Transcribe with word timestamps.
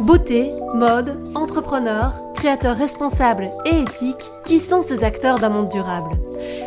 Beauté, 0.00 0.52
mode, 0.74 1.18
entrepreneur, 1.34 2.12
créateurs 2.34 2.76
responsables 2.76 3.50
et 3.64 3.80
éthiques, 3.80 4.30
qui 4.44 4.60
sont 4.60 4.80
ces 4.80 5.02
acteurs 5.02 5.40
d'un 5.40 5.48
monde 5.48 5.70
durable? 5.70 6.10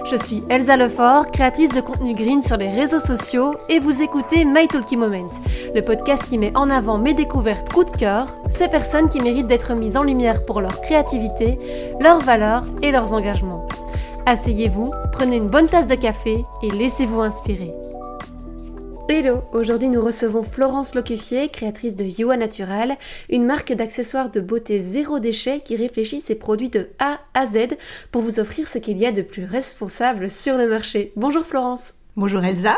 Je 0.10 0.18
suis 0.18 0.44
Elsa 0.50 0.76
Lefort, 0.76 1.32
créatrice 1.32 1.74
de 1.74 1.80
contenu 1.80 2.14
green 2.14 2.42
sur 2.42 2.58
les 2.58 2.70
réseaux 2.70 3.00
sociaux 3.00 3.56
et 3.70 3.80
vous 3.80 4.02
écoutez 4.02 4.44
My 4.44 4.68
Talkie 4.68 4.98
Moment, 4.98 5.32
le 5.74 5.82
podcast 5.82 6.28
qui 6.28 6.38
met 6.38 6.52
en 6.58 6.70
avant 6.70 6.98
mes 6.98 7.14
découvertes 7.14 7.72
coup 7.72 7.86
de 7.86 7.92
cœur, 7.92 8.28
ces 8.50 8.68
personnes 8.68 9.08
qui 9.08 9.22
méritent 9.22 9.48
d'être 9.48 9.76
mises 9.76 9.96
en 9.96 10.04
lumière 10.04 10.46
pour 10.46 10.60
leur 10.60 10.82
créativité, 10.82 11.58
leurs 12.02 12.20
valeurs 12.20 12.66
et 12.82 12.92
leurs 12.92 13.14
engagements. 13.14 13.66
Asseyez-vous, 14.26 14.92
prenez 15.14 15.38
une 15.38 15.48
bonne 15.48 15.68
tasse 15.68 15.88
de 15.88 15.96
café 15.96 16.46
et 16.64 16.70
laissez-vous 16.70 17.22
inspirer. 17.22 17.74
Hello, 19.14 19.44
aujourd'hui 19.52 19.90
nous 19.90 20.02
recevons 20.02 20.42
Florence 20.42 20.96
Locufier, 20.96 21.50
créatrice 21.50 21.98
de 21.98 22.06
Yoa 22.06 22.38
Natural, 22.38 22.96
une 23.30 23.46
marque 23.46 23.74
d'accessoires 23.74 24.32
de 24.32 24.40
beauté 24.40 24.80
zéro 24.80 25.20
déchet 25.20 25.60
qui 25.60 25.76
réfléchit 25.76 26.22
ses 26.22 26.36
produits 26.36 26.70
de 26.70 26.88
A 26.98 27.20
à 27.34 27.46
Z 27.46 27.76
pour 28.14 28.22
vous 28.22 28.40
offrir 28.40 28.70
ce 28.70 28.78
qu'il 28.78 28.98
y 28.98 29.06
a 29.06 29.12
de 29.12 29.22
plus 29.22 29.44
responsable 29.44 30.30
sur 30.30 30.58
le 30.58 30.66
marché. 30.66 31.12
Bonjour 31.18 31.46
Florence. 31.46 31.96
Bonjour 32.16 32.42
Elsa. 32.42 32.78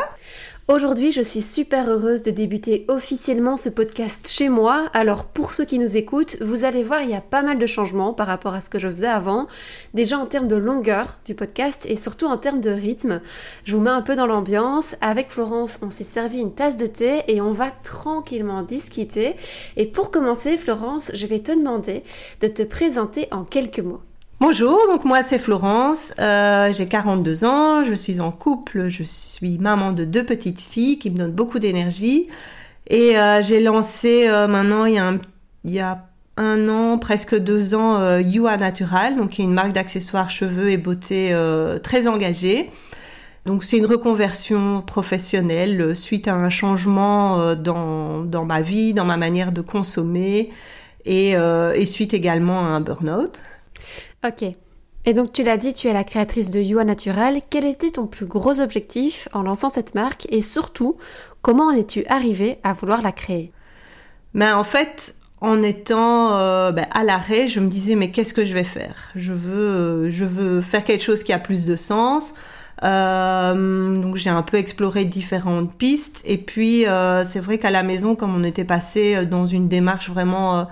Aujourd'hui, 0.66 1.12
je 1.12 1.20
suis 1.20 1.42
super 1.42 1.90
heureuse 1.90 2.22
de 2.22 2.30
débuter 2.30 2.86
officiellement 2.88 3.54
ce 3.54 3.68
podcast 3.68 4.26
chez 4.26 4.48
moi. 4.48 4.88
Alors, 4.94 5.26
pour 5.26 5.52
ceux 5.52 5.66
qui 5.66 5.78
nous 5.78 5.98
écoutent, 5.98 6.38
vous 6.40 6.64
allez 6.64 6.82
voir, 6.82 7.02
il 7.02 7.10
y 7.10 7.14
a 7.14 7.20
pas 7.20 7.42
mal 7.42 7.58
de 7.58 7.66
changements 7.66 8.14
par 8.14 8.26
rapport 8.26 8.54
à 8.54 8.62
ce 8.62 8.70
que 8.70 8.78
je 8.78 8.88
faisais 8.88 9.06
avant. 9.06 9.46
Déjà 9.92 10.18
en 10.18 10.24
termes 10.24 10.48
de 10.48 10.56
longueur 10.56 11.18
du 11.26 11.34
podcast 11.34 11.84
et 11.84 11.96
surtout 11.96 12.24
en 12.24 12.38
termes 12.38 12.62
de 12.62 12.70
rythme. 12.70 13.20
Je 13.64 13.76
vous 13.76 13.82
mets 13.82 13.90
un 13.90 14.00
peu 14.00 14.16
dans 14.16 14.26
l'ambiance. 14.26 14.96
Avec 15.02 15.30
Florence, 15.30 15.80
on 15.82 15.90
s'est 15.90 16.02
servi 16.02 16.40
une 16.40 16.54
tasse 16.54 16.78
de 16.78 16.86
thé 16.86 17.24
et 17.28 17.42
on 17.42 17.52
va 17.52 17.70
tranquillement 17.82 18.62
discuter. 18.62 19.36
Et 19.76 19.84
pour 19.84 20.10
commencer, 20.10 20.56
Florence, 20.56 21.10
je 21.12 21.26
vais 21.26 21.40
te 21.40 21.52
demander 21.52 22.02
de 22.40 22.48
te 22.48 22.62
présenter 22.62 23.28
en 23.32 23.44
quelques 23.44 23.80
mots. 23.80 24.00
Bonjour, 24.46 24.78
donc 24.88 25.06
moi 25.06 25.22
c'est 25.22 25.38
Florence, 25.38 26.12
euh, 26.18 26.70
j'ai 26.70 26.84
42 26.84 27.46
ans, 27.46 27.82
je 27.82 27.94
suis 27.94 28.20
en 28.20 28.30
couple, 28.30 28.88
je 28.88 29.02
suis 29.02 29.56
maman 29.56 29.90
de 29.92 30.04
deux 30.04 30.22
petites 30.22 30.60
filles 30.60 30.98
qui 30.98 31.08
me 31.08 31.16
donnent 31.16 31.32
beaucoup 31.32 31.58
d'énergie 31.58 32.28
et 32.88 33.16
euh, 33.16 33.40
j'ai 33.40 33.62
lancé 33.62 34.28
euh, 34.28 34.46
maintenant 34.46 34.84
il 34.84 34.96
y, 35.64 35.78
a 35.78 36.06
un, 36.36 36.68
an, 36.68 36.98
presque 36.98 37.34
deux 37.38 37.74
ans, 37.74 38.18
Yua 38.18 38.58
Natural, 38.58 39.16
donc 39.16 39.30
qui 39.30 39.40
est 39.40 39.46
une 39.46 39.54
marque 39.54 39.72
d'accessoires 39.72 40.28
cheveux 40.28 40.68
et 40.68 40.76
beauté 40.76 41.34
très 41.82 42.06
engagée. 42.06 42.70
Donc 43.46 43.64
c'est 43.64 43.78
une 43.78 43.86
reconversion 43.86 44.82
professionnelle 44.82 45.96
suite 45.96 46.28
à 46.28 46.34
un 46.34 46.50
changement 46.50 47.54
dans, 47.54 48.20
dans, 48.20 48.44
ma 48.44 48.60
vie, 48.60 48.92
dans 48.92 49.06
ma 49.06 49.16
manière 49.16 49.52
de 49.52 49.62
consommer 49.62 50.50
et, 51.06 51.30
et 51.30 51.86
suite 51.86 52.12
également 52.12 52.60
à 52.60 52.64
un 52.64 52.82
burn-out. 52.82 53.42
Ok. 54.24 54.42
Et 55.06 55.12
donc 55.12 55.32
tu 55.32 55.42
l'as 55.42 55.58
dit, 55.58 55.74
tu 55.74 55.88
es 55.88 55.92
la 55.92 56.02
créatrice 56.02 56.50
de 56.50 56.58
Yua 56.58 56.84
Natural. 56.84 57.40
Quel 57.50 57.66
était 57.66 57.90
ton 57.90 58.06
plus 58.06 58.24
gros 58.24 58.60
objectif 58.60 59.28
en 59.34 59.42
lançant 59.42 59.68
cette 59.68 59.94
marque? 59.94 60.26
Et 60.30 60.40
surtout, 60.40 60.96
comment 61.42 61.64
en 61.64 61.72
es-tu 61.72 62.06
arrivée 62.06 62.58
à 62.62 62.72
vouloir 62.72 63.02
la 63.02 63.12
créer? 63.12 63.52
Ben, 64.32 64.56
En 64.56 64.64
fait, 64.64 65.16
en 65.42 65.62
étant 65.62 66.38
euh, 66.38 66.72
ben, 66.72 66.86
à 66.90 67.04
l'arrêt, 67.04 67.48
je 67.48 67.60
me 67.60 67.68
disais 67.68 67.96
mais 67.96 68.10
qu'est-ce 68.10 68.32
que 68.32 68.46
je 68.46 68.54
vais 68.54 68.64
faire? 68.64 69.10
Je 69.14 69.34
veux, 69.34 69.52
euh, 69.52 70.10
je 70.10 70.24
veux 70.24 70.62
faire 70.62 70.84
quelque 70.84 71.04
chose 71.04 71.22
qui 71.22 71.34
a 71.34 71.38
plus 71.38 71.66
de 71.66 71.76
sens. 71.76 72.32
Euh, 72.82 73.96
donc 74.00 74.16
j'ai 74.16 74.30
un 74.30 74.42
peu 74.42 74.56
exploré 74.56 75.04
différentes 75.04 75.74
pistes 75.76 76.22
et 76.24 76.38
puis 76.38 76.86
c'est 77.24 77.40
vrai 77.40 77.58
qu'à 77.58 77.70
la 77.70 77.82
maison, 77.82 78.16
comme 78.16 78.34
on 78.34 78.42
était 78.42 78.64
passé 78.64 79.26
dans 79.26 79.44
une 79.44 79.68
démarche 79.68 80.08
vraiment 80.08 80.66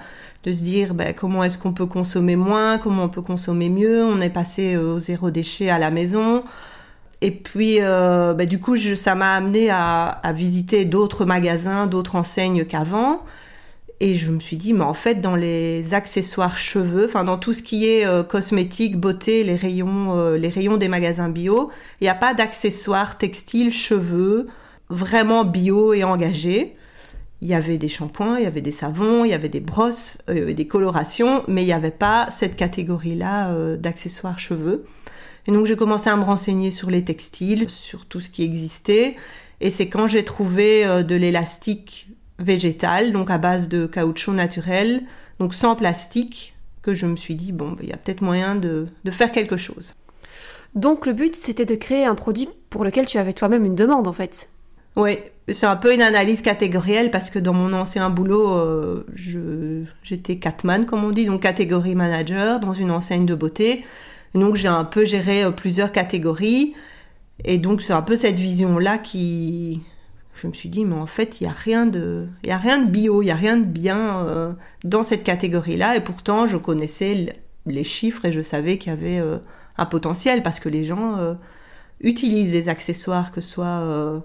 de 0.44 0.52
se 0.52 0.62
dire 0.62 0.94
ben, 0.94 1.14
comment 1.14 1.44
est-ce 1.44 1.58
qu'on 1.58 1.72
peut 1.72 1.86
consommer 1.86 2.36
moins, 2.36 2.78
comment 2.78 3.04
on 3.04 3.08
peut 3.08 3.22
consommer 3.22 3.68
mieux. 3.68 4.04
On 4.04 4.20
est 4.20 4.30
passé 4.30 4.74
euh, 4.74 4.94
au 4.94 4.98
zéro 4.98 5.30
déchet 5.30 5.70
à 5.70 5.78
la 5.78 5.90
maison. 5.90 6.44
Et 7.20 7.30
puis, 7.30 7.78
euh, 7.80 8.34
ben, 8.34 8.46
du 8.46 8.58
coup, 8.58 8.76
ça 8.76 9.14
m'a 9.14 9.34
amené 9.34 9.70
à, 9.70 10.20
visiter 10.34 10.84
d'autres 10.84 11.24
magasins, 11.24 11.86
d'autres 11.86 12.16
enseignes 12.16 12.64
qu'avant. 12.64 13.22
Et 14.00 14.16
je 14.16 14.32
me 14.32 14.40
suis 14.40 14.56
dit, 14.56 14.72
mais 14.72 14.82
en 14.82 14.94
fait, 14.94 15.20
dans 15.20 15.36
les 15.36 15.94
accessoires 15.94 16.58
cheveux, 16.58 17.04
enfin 17.04 17.22
dans 17.22 17.38
tout 17.38 17.52
ce 17.52 17.62
qui 17.62 17.86
est 17.86 18.04
euh, 18.04 18.24
cosmétique, 18.24 18.98
beauté, 18.98 19.44
les 19.44 19.54
rayons, 19.54 20.34
les 20.34 20.48
rayons 20.48 20.76
des 20.76 20.88
magasins 20.88 21.28
bio, 21.28 21.70
il 22.00 22.04
n'y 22.04 22.10
a 22.10 22.14
pas 22.14 22.34
d'accessoires 22.34 23.16
textiles, 23.16 23.72
cheveux, 23.72 24.48
vraiment 24.90 25.44
bio 25.44 25.94
et 25.94 26.02
engagés 26.02 26.76
il 27.42 27.48
y 27.48 27.54
avait 27.54 27.76
des 27.76 27.88
shampoings, 27.88 28.38
il 28.38 28.44
y 28.44 28.46
avait 28.46 28.60
des 28.60 28.70
savons, 28.70 29.24
il 29.24 29.32
y 29.32 29.34
avait 29.34 29.48
des 29.48 29.60
brosses, 29.60 30.18
euh, 30.28 30.46
il 30.48 30.54
des 30.54 30.68
colorations, 30.68 31.42
mais 31.48 31.62
il 31.62 31.66
n'y 31.66 31.72
avait 31.72 31.90
pas 31.90 32.28
cette 32.30 32.54
catégorie-là 32.54 33.50
euh, 33.50 33.76
d'accessoires 33.76 34.38
cheveux. 34.38 34.84
Et 35.48 35.52
donc 35.52 35.66
j'ai 35.66 35.74
commencé 35.76 36.08
à 36.08 36.16
me 36.16 36.22
renseigner 36.22 36.70
sur 36.70 36.88
les 36.88 37.02
textiles, 37.02 37.68
sur 37.68 38.06
tout 38.06 38.20
ce 38.20 38.30
qui 38.30 38.44
existait. 38.44 39.16
Et 39.60 39.70
c'est 39.70 39.88
quand 39.88 40.06
j'ai 40.06 40.24
trouvé 40.24 40.86
euh, 40.86 41.02
de 41.02 41.16
l'élastique 41.16 42.06
végétal, 42.38 43.10
donc 43.10 43.28
à 43.28 43.38
base 43.38 43.68
de 43.68 43.86
caoutchouc 43.86 44.34
naturel, 44.34 45.02
donc 45.40 45.52
sans 45.52 45.74
plastique, 45.74 46.54
que 46.80 46.94
je 46.94 47.06
me 47.06 47.16
suis 47.16 47.34
dit, 47.34 47.50
bon, 47.50 47.76
il 47.82 47.88
y 47.88 47.92
a 47.92 47.96
peut-être 47.96 48.22
moyen 48.22 48.54
de 48.54 48.86
faire 49.10 49.30
quelque 49.32 49.56
chose. 49.56 49.94
Donc 50.74 51.06
le 51.06 51.12
but, 51.12 51.34
c'était 51.34 51.64
de 51.64 51.74
créer 51.74 52.04
un 52.06 52.14
produit 52.14 52.48
pour 52.70 52.84
lequel 52.84 53.06
tu 53.06 53.18
avais 53.18 53.32
toi-même 53.32 53.64
une 53.64 53.74
demande, 53.76 54.08
en 54.08 54.12
fait. 54.12 54.48
Oui, 54.96 55.18
c'est 55.48 55.66
un 55.66 55.76
peu 55.76 55.94
une 55.94 56.02
analyse 56.02 56.42
catégorielle 56.42 57.10
parce 57.10 57.30
que 57.30 57.38
dans 57.38 57.54
mon 57.54 57.72
ancien 57.72 58.10
boulot, 58.10 58.50
euh, 58.58 59.06
j'étais 60.02 60.36
catman, 60.36 60.84
comme 60.84 61.04
on 61.04 61.10
dit, 61.10 61.24
donc 61.24 61.42
catégorie 61.42 61.94
manager 61.94 62.60
dans 62.60 62.74
une 62.74 62.90
enseigne 62.90 63.24
de 63.24 63.34
beauté. 63.34 63.84
Donc 64.34 64.54
j'ai 64.56 64.68
un 64.68 64.84
peu 64.84 65.04
géré 65.06 65.44
euh, 65.44 65.50
plusieurs 65.50 65.92
catégories. 65.92 66.74
Et 67.44 67.58
donc 67.58 67.80
c'est 67.82 67.94
un 67.94 68.02
peu 68.02 68.16
cette 68.16 68.38
vision-là 68.38 68.98
qui... 68.98 69.82
Je 70.34 70.46
me 70.46 70.52
suis 70.52 70.68
dit, 70.68 70.84
mais 70.84 70.94
en 70.94 71.06
fait, 71.06 71.40
il 71.40 71.44
n'y 71.44 71.50
a, 71.50 71.54
rien 71.54 71.86
de, 71.86 72.26
a 72.48 72.56
rien 72.56 72.78
de 72.78 72.90
bio, 72.90 73.22
il 73.22 73.26
n'y 73.26 73.30
a 73.30 73.36
rien 73.36 73.56
de 73.58 73.64
bien 73.64 74.26
euh, 74.26 74.52
dans 74.84 75.02
cette 75.02 75.24
catégorie-là. 75.24 75.96
Et 75.96 76.00
pourtant, 76.00 76.46
je 76.46 76.56
connaissais 76.56 77.34
les 77.66 77.84
chiffres 77.84 78.24
et 78.24 78.32
je 78.32 78.40
savais 78.40 78.76
qu'il 78.78 78.92
y 78.92 78.94
avait 78.94 79.22
un 79.76 79.86
potentiel 79.86 80.42
parce 80.42 80.58
que 80.58 80.68
les 80.68 80.84
gens 80.84 81.36
utilisent 82.00 82.52
des 82.52 82.68
accessoires, 82.68 83.30
que 83.30 83.40
ce 83.40 83.50
soit 83.50 84.22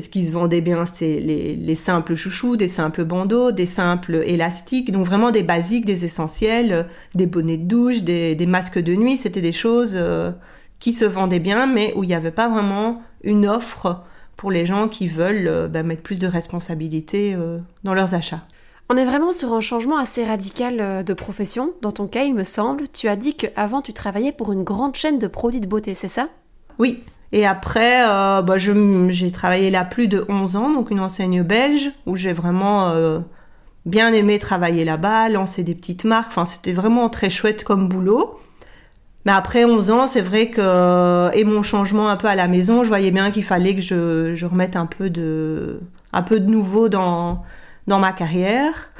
ce 0.00 0.08
qui 0.08 0.26
se 0.26 0.32
vendait 0.32 0.62
bien, 0.62 0.86
c'était 0.86 1.20
les, 1.20 1.74
simples 1.74 2.14
chouchous, 2.14 2.56
des 2.56 2.68
simples 2.68 3.04
bandeaux, 3.04 3.52
des 3.52 3.66
simples 3.66 4.22
élastiques, 4.24 4.90
donc 4.90 5.04
vraiment 5.04 5.30
des 5.30 5.42
basiques, 5.42 5.84
des 5.84 6.04
essentiels, 6.04 6.72
euh, 6.72 6.82
des 7.14 7.26
bonnets 7.26 7.58
de 7.58 7.66
douche, 7.66 8.02
des, 8.02 8.46
masques 8.46 8.78
de 8.78 8.94
nuit. 8.94 9.18
C'était 9.18 9.42
des 9.42 9.52
choses 9.52 9.92
euh, 9.94 10.30
qui 10.78 10.94
se 10.94 11.04
vendaient 11.04 11.40
bien, 11.40 11.66
mais 11.66 11.92
où 11.94 12.04
il 12.04 12.06
n'y 12.06 12.14
avait 12.14 12.30
pas 12.30 12.48
vraiment 12.48 13.02
une 13.22 13.46
offre 13.46 14.02
pour 14.36 14.50
les 14.50 14.64
gens 14.64 14.88
qui 14.88 15.08
veulent 15.08 15.46
euh, 15.46 15.68
bah, 15.68 15.82
mettre 15.82 16.02
plus 16.02 16.18
de 16.18 16.26
responsabilité 16.26 17.36
dans 17.84 17.92
leurs 17.92 18.14
achats. 18.14 18.46
On 18.88 18.96
est 18.96 19.04
vraiment 19.04 19.32
sur 19.32 19.52
un 19.52 19.60
changement 19.60 19.96
assez 19.96 20.24
radical 20.24 21.04
de 21.04 21.14
profession. 21.14 21.72
Dans 21.82 21.92
ton 21.92 22.06
cas, 22.06 22.24
il 22.24 22.34
me 22.34 22.44
semble, 22.44 22.88
tu 22.88 23.08
as 23.08 23.16
dit 23.16 23.34
qu'avant 23.34 23.80
tu 23.82 23.92
travaillais 23.92 24.32
pour 24.32 24.52
une 24.52 24.64
grande 24.64 24.96
chaîne 24.96 25.18
de 25.18 25.26
produits 25.26 25.60
de 25.60 25.66
beauté, 25.66 25.94
c'est 25.94 26.08
ça? 26.08 26.28
Oui, 26.78 27.04
et 27.32 27.46
après, 27.46 28.06
euh, 28.06 28.42
bah, 28.42 28.58
j'ai 28.58 29.30
travaillé 29.32 29.70
là 29.70 29.84
plus 29.84 30.06
de 30.06 30.24
11 30.28 30.56
ans, 30.56 30.70
donc 30.70 30.90
une 30.90 31.00
enseigne 31.00 31.42
belge, 31.42 31.90
où 32.04 32.14
j'ai 32.14 32.34
vraiment 32.34 32.90
euh, 32.90 33.20
bien 33.86 34.12
aimé 34.12 34.38
travailler 34.38 34.84
là-bas, 34.84 35.30
lancer 35.30 35.64
des 35.64 35.74
petites 35.74 36.04
marques. 36.04 36.28
Enfin, 36.28 36.44
c'était 36.44 36.72
vraiment 36.72 37.08
très 37.08 37.30
chouette 37.30 37.64
comme 37.64 37.88
boulot. 37.88 38.38
Mais 39.24 39.32
après 39.32 39.64
11 39.64 39.90
ans, 39.90 40.06
c'est 40.06 40.20
vrai 40.20 40.48
que, 40.48 41.30
et 41.34 41.44
mon 41.44 41.62
changement 41.62 42.10
un 42.10 42.16
peu 42.16 42.26
à 42.26 42.34
la 42.34 42.48
maison, 42.48 42.82
je 42.82 42.88
voyais 42.88 43.12
bien 43.12 43.30
qu'il 43.30 43.44
fallait 43.44 43.76
que 43.76 43.80
je, 43.80 44.34
je 44.34 44.46
remette 44.46 44.76
un 44.76 44.86
peu 44.86 45.10
de, 45.10 45.80
un 46.12 46.22
peu 46.22 46.40
de 46.40 46.50
nouveau 46.50 46.88
dans, 46.88 47.42
dans 47.86 47.98
ma 47.98 48.12
carrière. 48.12 48.92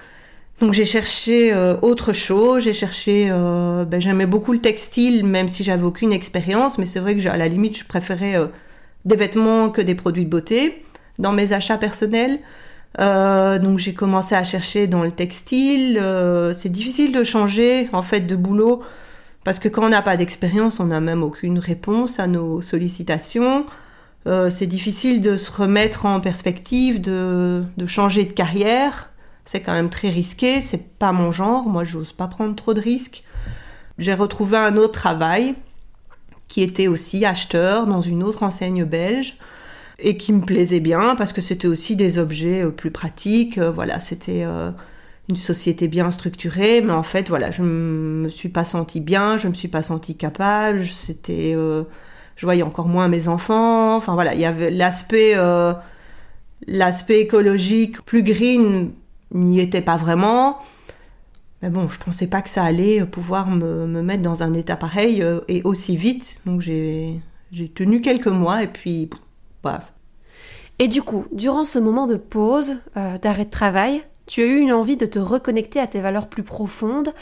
Donc 0.62 0.74
j'ai 0.74 0.84
cherché 0.84 1.52
euh, 1.52 1.74
autre 1.82 2.12
chose, 2.12 2.62
j'ai 2.62 2.72
cherché, 2.72 3.26
euh, 3.32 3.84
ben, 3.84 4.00
j'aimais 4.00 4.26
beaucoup 4.26 4.52
le 4.52 4.60
textile, 4.60 5.26
même 5.26 5.48
si 5.48 5.64
j'avais 5.64 5.82
aucune 5.82 6.12
expérience, 6.12 6.78
mais 6.78 6.86
c'est 6.86 7.00
vrai 7.00 7.16
que 7.16 7.28
à 7.28 7.36
la 7.36 7.48
limite 7.48 7.76
je 7.76 7.84
préférais 7.84 8.36
euh, 8.36 8.46
des 9.04 9.16
vêtements 9.16 9.70
que 9.70 9.80
des 9.80 9.96
produits 9.96 10.24
de 10.24 10.30
beauté 10.30 10.84
dans 11.18 11.32
mes 11.32 11.52
achats 11.52 11.78
personnels. 11.78 12.38
donc 12.96 13.80
j'ai 13.80 13.92
commencé 13.92 14.36
à 14.36 14.44
chercher 14.44 14.86
dans 14.86 15.02
le 15.02 15.10
textile. 15.10 16.00
c'est 16.54 16.70
difficile 16.70 17.10
de 17.10 17.24
changer 17.24 17.88
en 17.92 18.02
fait 18.02 18.20
de 18.20 18.36
boulot 18.36 18.82
parce 19.42 19.58
que 19.58 19.68
quand 19.68 19.84
on 19.84 19.88
n'a 19.88 20.02
pas 20.02 20.16
d'expérience, 20.16 20.78
on 20.78 20.86
n'a 20.86 21.00
même 21.00 21.24
aucune 21.24 21.58
réponse 21.58 22.20
à 22.20 22.28
nos 22.28 22.60
sollicitations. 22.60 23.66
c'est 24.48 24.66
difficile 24.66 25.20
de 25.20 25.36
se 25.36 25.50
remettre 25.50 26.06
en 26.06 26.20
perspective, 26.20 27.00
de, 27.00 27.64
de 27.76 27.86
changer 27.86 28.24
de 28.24 28.32
carrière 28.32 29.11
c'est 29.44 29.60
quand 29.60 29.72
même 29.72 29.90
très 29.90 30.08
risqué, 30.08 30.60
c'est 30.60 30.98
pas 30.98 31.12
mon 31.12 31.32
genre, 31.32 31.68
moi 31.68 31.84
j'ose 31.84 32.12
pas 32.12 32.28
prendre 32.28 32.54
trop 32.54 32.74
de 32.74 32.80
risques. 32.80 33.24
J'ai 33.98 34.14
retrouvé 34.14 34.56
un 34.56 34.76
autre 34.76 34.92
travail 34.92 35.54
qui 36.48 36.62
était 36.62 36.88
aussi 36.88 37.24
acheteur 37.24 37.86
dans 37.86 38.00
une 38.00 38.22
autre 38.22 38.42
enseigne 38.42 38.84
belge 38.84 39.38
et 39.98 40.16
qui 40.16 40.32
me 40.32 40.40
plaisait 40.40 40.80
bien 40.80 41.16
parce 41.16 41.32
que 41.32 41.40
c'était 41.40 41.68
aussi 41.68 41.96
des 41.96 42.18
objets 42.18 42.64
euh, 42.64 42.70
plus 42.70 42.90
pratiques. 42.90 43.58
Euh, 43.58 43.70
voilà, 43.70 44.00
c'était 44.00 44.42
euh, 44.44 44.70
une 45.28 45.36
société 45.36 45.88
bien 45.88 46.10
structurée, 46.10 46.82
mais 46.82 46.92
en 46.92 47.02
fait, 47.02 47.28
voilà, 47.28 47.50
je 47.50 47.62
me 47.62 48.28
suis 48.28 48.48
pas 48.48 48.64
sentie 48.64 49.00
bien, 49.00 49.36
je 49.36 49.48
me 49.48 49.54
suis 49.54 49.68
pas 49.68 49.82
sentie 49.82 50.16
capable, 50.16 50.84
c'était, 50.86 51.54
je 51.54 52.46
voyais 52.46 52.62
encore 52.62 52.88
moins 52.88 53.08
mes 53.08 53.28
enfants, 53.28 53.94
enfin 53.96 54.14
voilà, 54.14 54.34
il 54.34 54.40
y 54.40 54.44
avait 54.44 54.70
l'aspect, 54.70 55.36
l'aspect 56.66 57.20
écologique 57.20 58.02
plus 58.02 58.24
green 58.24 58.90
n'y 59.32 59.60
était 59.60 59.80
pas 59.80 59.96
vraiment. 59.96 60.58
Mais 61.62 61.70
bon, 61.70 61.88
je 61.88 61.98
pensais 61.98 62.26
pas 62.26 62.42
que 62.42 62.48
ça 62.48 62.64
allait 62.64 63.04
pouvoir 63.04 63.48
me, 63.48 63.86
me 63.86 64.02
mettre 64.02 64.22
dans 64.22 64.42
un 64.42 64.52
état 64.54 64.76
pareil 64.76 65.22
euh, 65.22 65.40
et 65.48 65.62
aussi 65.62 65.96
vite, 65.96 66.40
donc 66.44 66.60
j'ai, 66.60 67.20
tenu 67.74 68.00
quelques 68.00 68.26
mois 68.26 68.62
et 68.62 68.66
puis, 68.66 69.10
bref. 69.62 69.92
Et 70.78 70.88
du 70.88 71.02
coup, 71.02 71.26
durant 71.32 71.64
ce 71.64 71.78
moment 71.78 72.06
de 72.06 72.16
pause, 72.16 72.78
d'arrêt 72.96 73.44
de 73.44 73.50
travail, 73.50 74.02
tu 74.26 74.40
as 74.40 74.46
eu 74.46 74.58
une 74.58 74.72
envie 74.72 74.96
de 74.96 75.06
te 75.06 75.18
reconnecter 75.18 75.78
à 75.78 75.86
tes 75.86 76.00
valeurs 76.00 76.28
plus 76.28 76.42
profondes, 76.42 77.12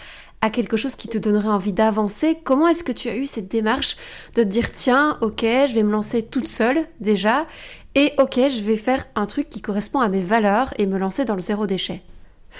à 0.43 0.51
quelque 0.51 0.77
chose 0.77 0.97
qui 0.97 1.09
te 1.09 1.19
donnerait 1.19 1.49
envie 1.49 1.73
d'avancer. 1.73 2.39
Comment 2.43 2.69
est-ce 2.69 2.85
que 2.85 2.93
tu 2.93 3.09
as 3.09 3.17
eu 3.17 3.27
cette 3.27 3.51
démarche 3.51 3.97
de 4.35 4.43
te 4.43 4.49
dire 4.49 4.73
tiens, 4.73 5.19
ok, 5.21 5.43
je 5.43 5.75
vais 5.75 5.83
me 5.83 5.93
lancer 5.93 6.23
toute 6.23 6.49
seule 6.49 6.87
déjà, 7.01 7.47
et 7.95 8.13
ok, 8.19 8.37
je 8.37 8.63
vais 8.63 8.77
faire 8.77 9.05
un 9.17 9.27
truc 9.27 9.49
qui 9.49 9.61
correspond 9.61 10.01
à 10.01 10.09
mes 10.09 10.21
valeurs 10.21 10.73
et 10.79 10.87
me 10.87 10.99
lancer 10.99 11.25
dans 11.25 11.35
le 11.35 11.41
zéro 11.41 11.67
déchet? 11.67 12.03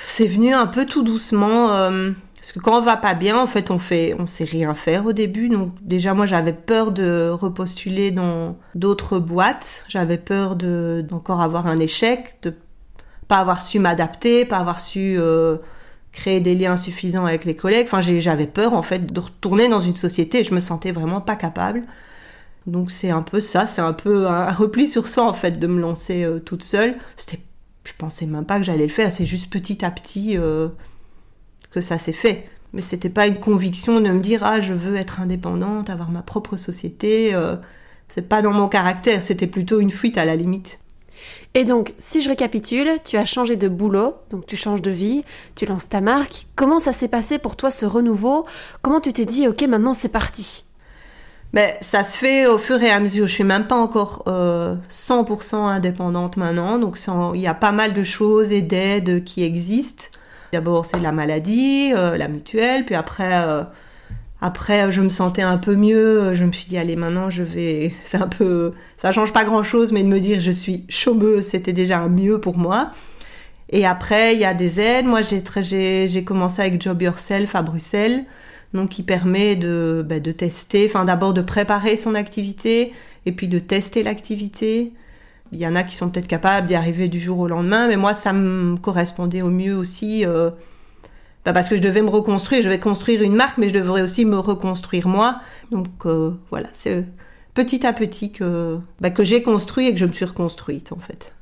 C'est 0.09 0.27
venu 0.27 0.53
un 0.53 0.67
peu 0.67 0.87
tout 0.87 1.03
doucement. 1.03 1.73
Euh, 1.73 2.11
parce 2.37 2.53
que 2.53 2.59
quand 2.59 2.79
on 2.79 2.81
va 2.81 2.97
pas 2.97 3.15
bien, 3.15 3.39
en 3.39 3.47
fait, 3.47 3.71
on 3.71 3.79
fait, 3.79 4.15
on 4.19 4.27
sait 4.27 4.45
rien 4.45 4.75
faire 4.75 5.07
au 5.07 5.13
début. 5.13 5.49
Donc 5.49 5.73
déjà, 5.83 6.15
moi, 6.15 6.27
j'avais 6.27 6.53
peur 6.53 6.91
de 6.91 7.29
repostuler 7.31 8.11
dans 8.11 8.57
d'autres 8.75 9.19
boîtes. 9.19 9.85
J'avais 9.89 10.19
peur 10.19 10.57
de 10.57 11.05
d'encore 11.09 11.43
avoir 11.43 11.67
un 11.67 11.79
échec, 11.79 12.39
de 12.43 12.55
pas 13.29 13.39
avoir 13.39 13.63
su 13.63 13.79
m'adapter, 13.79 14.45
pas 14.45 14.57
avoir 14.57 14.81
su 14.81 15.17
euh, 15.19 15.57
créer 16.13 16.41
des 16.41 16.55
liens 16.55 16.77
suffisants 16.77 17.27
avec 17.27 17.45
les 17.45 17.55
collègues. 17.55 17.87
Enfin, 17.87 18.01
j'avais 18.01 18.47
peur 18.47 18.75
en 18.75 18.83
fait 18.83 19.13
de 19.13 19.21
retourner 19.21 19.69
dans 19.69 19.81
une 19.81 19.95
société. 19.95 20.45
je 20.45 20.55
me 20.55 20.61
sentais 20.61 20.93
vraiment 20.93 21.21
pas 21.21 21.37
capable. 21.37 21.83
Donc 22.67 22.91
c'est 22.91 23.11
un 23.11 23.23
peu 23.23 23.41
ça, 23.41 23.67
c'est 23.67 23.81
un 23.81 23.93
peu 23.93 24.27
un 24.27 24.51
repli 24.53 24.87
sur 24.87 25.09
soi 25.09 25.25
en 25.27 25.33
fait 25.33 25.59
de 25.59 25.67
me 25.67 25.81
lancer 25.81 26.25
euh, 26.25 26.41
toute 26.41 26.63
seule. 26.63 26.97
C'était, 27.17 27.41
je 27.85 27.93
pensais 27.97 28.27
même 28.27 28.45
pas 28.45 28.59
que 28.59 28.65
j'allais 28.65 28.87
le 28.87 28.93
faire. 28.93 29.13
C'est 29.13 29.27
juste 29.27 29.51
petit 29.51 29.85
à 29.85 29.91
petit 29.91 30.37
euh, 30.37 30.69
que 31.71 31.81
ça 31.81 31.99
s'est 31.99 32.13
fait. 32.13 32.47
Mais 32.73 32.83
c'était 32.83 33.09
pas 33.09 33.27
une 33.27 33.41
conviction 33.41 34.01
de 34.01 34.11
me 34.11 34.21
dire 34.21 34.45
ah 34.45 34.61
je 34.61 34.75
veux 34.75 34.97
être 34.97 35.21
indépendante, 35.21 35.91
avoir 35.91 36.11
ma 36.11 36.23
propre 36.23 36.57
société. 36.57 37.37
c'est 38.09 38.29
pas 38.29 38.43
dans 38.43 38.53
mon 38.53 38.69
caractère. 38.69 39.23
C'était 39.23 39.49
plutôt 39.49 39.81
une 39.81 39.91
fuite 39.91 40.19
à 40.19 40.25
la 40.25 40.37
limite. 40.37 40.81
Et 41.55 41.65
donc, 41.65 41.95
si 41.99 42.21
je 42.21 42.29
récapitule, 42.29 42.91
tu 43.05 43.17
as 43.17 43.25
changé 43.25 43.57
de 43.57 43.69
boulot, 43.69 44.15
donc 44.31 44.47
tu 44.47 44.57
changes 44.57 44.83
de 44.83 44.91
vie, 44.91 45.25
tu 45.57 45.67
lances 45.67 45.89
ta 45.89 46.01
marque. 46.01 46.47
Comment 46.55 46.79
ça 46.79 46.93
s'est 46.93 47.09
passé 47.09 47.39
pour 47.39 47.57
toi 47.57 47.71
ce 47.71 47.87
renouveau? 47.87 48.47
Comment 48.83 49.01
tu 49.01 49.13
t'es 49.13 49.25
dit, 49.25 49.49
ok, 49.49 49.63
maintenant 49.63 49.93
c'est 49.93 50.13
parti? 50.13 50.65
Mais 51.53 51.73
ben, 51.73 51.77
ça 51.81 52.05
se 52.05 52.17
fait 52.17 52.47
au 52.47 52.59
fur 52.59 52.81
et 52.81 52.91
à 52.91 53.01
mesure. 53.01 53.27
Je 53.27 53.35
suis 53.35 53.45
même 53.45 53.67
pas 53.67 53.75
encore 53.77 54.23
100% 54.27 54.29
euh, 54.29 55.59
indépendante 55.59 56.37
maintenant, 56.37 56.79
donc 56.79 56.97
il 57.35 57.41
y 57.41 57.49
a 57.49 57.55
pas 57.55 57.73
mal 57.73 57.93
de 57.93 58.05
choses 58.05 58.53
et 58.53 58.63
d'aides 58.63 59.25
qui 59.25 59.43
existent. 59.43 60.07
D'abord, 60.53 60.87
c'est 60.87 60.99
la 60.99 61.13
maladie, 61.13 61.93
euh, 61.97 62.17
la 62.17 62.29
mutuelle, 62.29 62.85
puis 62.85 62.95
après, 62.95 63.45
euh, 63.45 63.63
après, 64.43 64.91
je 64.91 65.03
me 65.03 65.11
sentais 65.11 65.43
un 65.43 65.59
peu 65.59 65.75
mieux. 65.75 66.35
Je 66.35 66.45
me 66.45 66.53
suis 66.53 66.67
dit, 66.67 66.79
allez, 66.79 66.97
maintenant, 66.97 67.29
je 67.31 67.43
vais. 67.43 67.95
C'est 68.05 68.21
un 68.21 68.29
peu. 68.29 68.73
Ça 68.97 69.13
change 69.13 69.33
pas 69.33 69.45
grand 69.45 69.63
chose, 69.63 69.93
mais 69.93 70.03
de 70.03 70.09
me 70.09 70.21
dire, 70.21 70.41
je 70.41 70.51
suis 70.51 70.85
chômeuse, 70.89 71.47
c'était 71.47 71.73
déjà 71.73 71.99
un 71.99 72.09
mieux 72.09 72.41
pour 72.41 72.57
moi. 72.57 72.93
Et 73.71 73.87
après, 73.87 74.35
il 74.35 74.41
y 74.41 74.45
a 74.45 74.55
des 74.55 74.81
aides. 74.81 75.07
Moi, 75.07 75.21
j'ai 75.23 76.25
commencé 76.25 76.63
avec 76.63 76.83
Job 76.83 77.03
Yourself 77.03 77.55
à 77.55 77.63
Bruxelles, 77.63 78.25
donc 78.75 78.91
qui 78.91 79.03
permet 79.03 79.57
de, 79.57 80.05
bah, 80.09 80.21
de 80.21 80.33
tester, 80.33 80.87
enfin, 80.87 81.05
d'abord 81.05 81.35
de 81.35 81.43
préparer 81.43 81.97
son 81.97 82.15
activité 82.15 82.93
et 83.27 83.33
puis 83.33 83.47
de 83.49 83.59
tester 83.59 84.03
l'activité. 84.03 84.93
Il 85.53 85.59
y 85.59 85.67
en 85.67 85.75
a 85.77 85.85
qui 85.85 85.97
sont 85.97 86.11
peut-être 86.11 86.29
capables 86.29 86.67
d'y 86.67 86.75
arriver 86.75 87.09
du 87.09 87.21
jour 87.21 87.39
au 87.41 87.49
lendemain, 87.49 87.89
mais 87.89 87.97
moi, 87.97 88.15
ça 88.15 88.33
me 88.33 88.77
correspondait 88.77 89.43
au 89.43 89.51
mieux 89.51 89.77
aussi. 89.77 90.25
Euh, 90.25 90.51
bah, 91.45 91.53
parce 91.53 91.69
que 91.69 91.77
je 91.77 91.81
devais 91.81 92.03
me 92.03 92.11
reconstruire, 92.11 92.63
je 92.63 92.69
vais 92.69 92.81
construire 92.81 93.23
une 93.23 93.35
marque, 93.35 93.59
mais 93.59 93.69
je 93.69 93.75
devrais 93.75 94.03
aussi 94.03 94.25
me 94.25 94.39
reconstruire 94.39 95.09
moi. 95.09 95.41
Donc 95.71 95.87
euh, 96.07 96.33
voilà, 96.51 96.69
c'est 96.73 97.05
petit 97.55 97.87
à 97.87 97.93
petit 97.93 98.33
que, 98.33 98.79
bah, 99.01 99.11
que 99.11 99.25
j'ai 99.25 99.43
construit 99.43 99.87
et 99.87 99.93
que 99.93 99.99
je 99.99 100.07
me 100.07 100.13
suis 100.13 100.25
reconstruite 100.25 100.93
en 100.93 100.99
fait. 100.99 101.33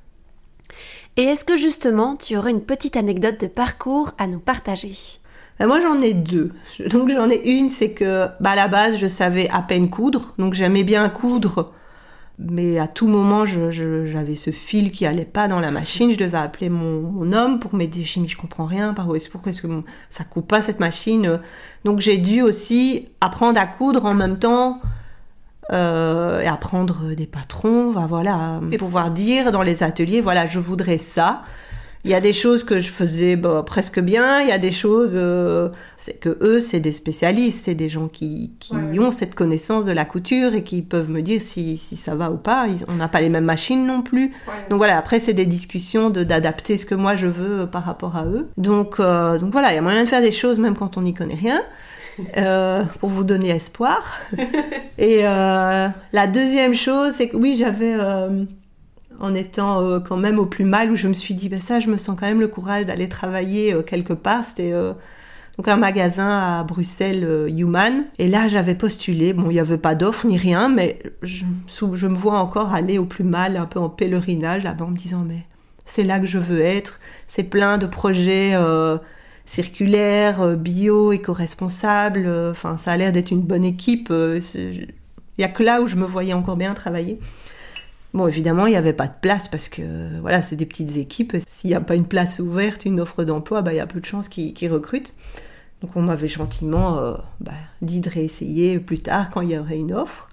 Et 1.16 1.22
est-ce 1.22 1.44
que 1.44 1.56
justement 1.56 2.14
tu 2.14 2.36
aurais 2.36 2.52
une 2.52 2.62
petite 2.62 2.96
anecdote 2.96 3.40
de 3.40 3.48
parcours 3.48 4.12
à 4.18 4.28
nous 4.28 4.38
partager? 4.38 4.92
Bah, 5.58 5.66
moi 5.66 5.80
j'en 5.80 6.00
ai 6.00 6.14
deux. 6.14 6.52
Donc 6.90 7.10
j'en 7.10 7.28
ai 7.28 7.48
une, 7.48 7.68
c'est 7.68 7.90
que 7.90 8.28
à 8.42 8.56
la 8.56 8.68
base 8.68 8.96
je 8.96 9.08
savais 9.08 9.48
à 9.50 9.62
peine 9.62 9.90
coudre, 9.90 10.34
donc 10.38 10.54
j'aimais 10.54 10.84
bien 10.84 11.08
coudre 11.08 11.72
mais 12.38 12.79
à 12.79 12.87
tout 12.87 13.08
moment, 13.08 13.44
j'avais 13.46 14.37
ce 14.37 14.50
fil 14.50 14.93
qui 14.93 15.06
allait 15.06 15.25
pas 15.25 15.49
dans 15.49 15.58
la 15.58 15.73
machine. 15.73 16.12
Je 16.12 16.19
devais 16.19 16.38
appeler 16.38 16.69
mon, 16.69 17.32
homme 17.32 17.58
pour 17.58 17.75
m'aider. 17.75 18.05
Je 18.05 18.20
me 18.20 18.26
je 18.29 18.37
comprends 18.37 18.67
rien. 18.67 18.94
Par 18.94 19.08
où 19.08 19.17
est-ce 19.17 19.29
pourquoi 19.29 19.50
est-ce 19.50 19.62
que 19.62 19.69
ça 20.08 20.23
coupe 20.23 20.46
pas 20.46 20.62
cette 20.62 20.79
machine? 20.79 21.40
Donc 21.85 21.99
j'ai 21.99 22.17
dû 22.17 22.43
aussi 22.43 23.08
apprendre 23.20 23.61
à 23.61 23.67
coudre 23.67 24.05
en 24.05 24.14
même 24.14 24.38
temps 24.38 24.81
euh, 25.73 26.40
et 26.40 26.46
apprendre 26.46 27.12
des 27.14 27.26
patrons. 27.26 27.90
voilà, 27.90 28.61
et 28.70 28.79
pouvoir 28.79 29.11
dire 29.11 29.50
dans 29.50 29.62
les 29.62 29.82
ateliers, 29.82 30.20
voilà, 30.20 30.46
je 30.46 30.61
voudrais 30.61 30.99
ça. 30.99 31.43
Il 32.08 32.12
y 32.12 32.14
a 32.14 32.22
des 32.22 32.32
choses 32.32 32.64
que 32.64 32.81
je 32.81 32.90
faisais 32.90 33.37
bah, 33.37 33.62
presque 33.66 34.00
bien, 34.00 34.40
il 34.40 34.49
y 34.49 34.52
a 34.52 34.56
des 34.56 34.70
choses, 34.70 35.12
euh, 35.14 35.69
c'est 35.99 36.19
que 36.19 36.38
eux, 36.40 36.58
c'est 36.58 36.81
des 36.81 36.93
spécialistes, 36.93 37.66
c'est 37.66 37.75
des 37.75 37.90
gens 37.90 38.08
qui, 38.08 38.52
qui 38.60 38.72
ont 38.99 39.10
cette 39.10 39.34
connaissance 39.34 39.84
de 39.84 39.93
la 39.93 40.06
couture 40.06 40.55
et 40.55 40.64
qui 40.64 40.81
peuvent 40.81 41.10
me 41.10 41.20
dire 41.20 41.43
si, 41.43 41.76
si 41.76 41.96
ça 41.96 42.14
va 42.14 42.31
ou 42.31 42.38
pas. 42.38 42.64
on 42.88 42.94
n'a 42.94 43.08
pas 43.08 43.20
les 43.20 43.28
mêmes 43.28 43.44
machines 43.44 43.87
non 43.87 44.00
plus. 44.00 44.32
Donc 44.70 44.78
voilà, 44.78 44.96
après, 44.96 45.20
c'est 45.20 45.34
des 45.34 45.44
discussions 45.44 46.08
de, 46.08 46.22
d'adapter 46.22 46.78
ce 46.78 46.87
que 46.87 46.94
moi 46.94 47.14
je 47.14 47.26
veux 47.26 47.66
par 47.66 47.84
rapport 47.84 48.16
à 48.16 48.25
eux. 48.25 48.49
Donc, 48.56 49.00
euh, 49.00 49.37
donc 49.37 49.52
voilà, 49.52 49.72
il 49.72 49.75
y 49.75 49.78
a 49.78 49.82
moyen 49.82 50.02
de 50.02 50.08
faire 50.08 50.22
des 50.22 50.32
choses 50.32 50.58
même 50.58 50.76
quand 50.76 50.96
on 50.96 51.02
n'y 51.02 51.12
connaît 51.12 51.34
rien. 51.34 51.62
Euh, 52.37 52.82
pour 52.99 53.10
vous 53.10 53.22
donner 53.22 53.50
espoir. 53.50 54.19
et 54.99 55.22
la 55.22 56.26
deuxième 56.26 56.75
chose, 56.75 57.12
c'est 57.12 57.28
que 57.28 57.37
oui, 57.37 57.55
j'avais 57.56 57.94
en 59.20 59.35
étant 59.35 59.82
euh, 59.82 60.00
quand 60.00 60.17
même 60.17 60.38
au 60.38 60.47
plus 60.47 60.65
mal, 60.65 60.91
où 60.91 60.96
je 60.96 61.08
me 61.08 61.13
suis 61.13 61.34
dit, 61.34 61.48
ben 61.48 61.60
ça, 61.60 61.81
je 61.81 61.89
me 61.89 61.96
sens 61.96 62.17
quand 62.19 62.27
même 62.27 62.41
le 62.41 62.48
courage 62.48 62.87
d'aller 62.87 63.08
travailler 63.08 63.75
euh, 63.75 63.82
quelque 63.82 64.13
part. 64.13 64.44
C'était 64.44 64.72
euh, 64.72 64.93
donc 65.56 65.69
un 65.69 65.77
magasin 65.77 66.29
à 66.29 66.65
Bruxelles, 66.65 67.48
Human. 67.48 68.05
Et 68.19 68.29
là, 68.29 68.46
j'avais 68.48 68.75
postulé. 68.75 69.32
Bon, 69.32 69.51
il 69.51 69.55
n'y 69.55 69.60
avait 69.60 69.79
pas 69.79 69.94
d'offre 69.94 70.27
ni 70.27 70.39
rien, 70.39 70.69
mais 70.69 71.03
je, 71.22 71.44
je, 71.67 72.06
me 72.06 72.17
vois 72.17 72.39
encore 72.39 72.72
aller 72.72 72.98
au 72.98 73.05
plus 73.05 73.25
mal, 73.25 73.56
un 73.56 73.67
peu 73.67 73.81
en 73.81 73.89
pèlerinage, 73.89 74.63
là-bas, 74.63 74.84
en 74.84 74.91
me 74.91 74.96
disant, 74.96 75.25
mais 75.27 75.43
c'est 75.84 76.05
là 76.05 76.20
que 76.20 76.27
je 76.27 76.39
veux 76.39 76.60
être. 76.60 77.01
C'est 77.27 77.43
plein 77.43 77.77
de 77.79 77.87
projets 77.87 78.55
circulaires, 79.46 80.56
bio, 80.56 81.10
éco-responsables. 81.10 82.29
Enfin, 82.51 82.77
ça 82.77 82.93
a 82.93 82.96
l'air 82.96 83.10
d'être 83.10 83.32
une 83.32 83.43
bonne 83.43 83.65
équipe. 83.65 84.10
Il 84.13 84.87
n'y 85.39 85.44
a 85.44 85.48
que 85.48 85.65
là 85.65 85.81
où 85.81 85.89
je 85.89 85.96
me 85.96 86.05
voyais 86.05 86.34
encore 86.34 86.56
bien 86.56 86.72
travailler. 86.72 87.19
Bon, 88.19 88.27
évidemment, 88.27 88.67
il 88.67 88.70
n'y 88.70 88.77
avait 88.77 88.93
pas 88.93 89.06
de 89.06 89.15
place 89.20 89.46
parce 89.46 89.69
que 89.69 90.19
voilà, 90.20 90.43
c'est 90.43 90.56
des 90.56 90.67
petites 90.67 90.96
équipes. 90.96 91.37
S'il 91.46 91.70
n'y 91.70 91.77
a 91.77 91.81
pas 91.81 91.94
une 91.94 92.08
place 92.08 92.41
ouverte, 92.41 92.84
une 92.84 92.98
offre 92.98 93.22
d'emploi, 93.22 93.63
bah, 93.63 93.72
il 93.72 93.77
y 93.77 93.81
a 93.81 93.87
peu 93.87 94.01
de 94.01 94.05
chances 94.05 94.29
qu'ils 94.29 94.72
recrutent. 94.72 95.15
Donc 95.82 95.94
on 95.94 96.03
m'avait 96.03 96.27
gentiment 96.27 96.98
euh, 96.98 97.15
bah, 97.39 97.53
dit 97.81 98.01
de 98.01 98.10
réessayer 98.10 98.81
plus 98.81 98.98
tard 98.98 99.31
quand 99.31 99.41
il 99.41 99.53
y 99.53 99.56
aurait 99.56 99.77
une 99.77 99.93
offre. 99.94 100.29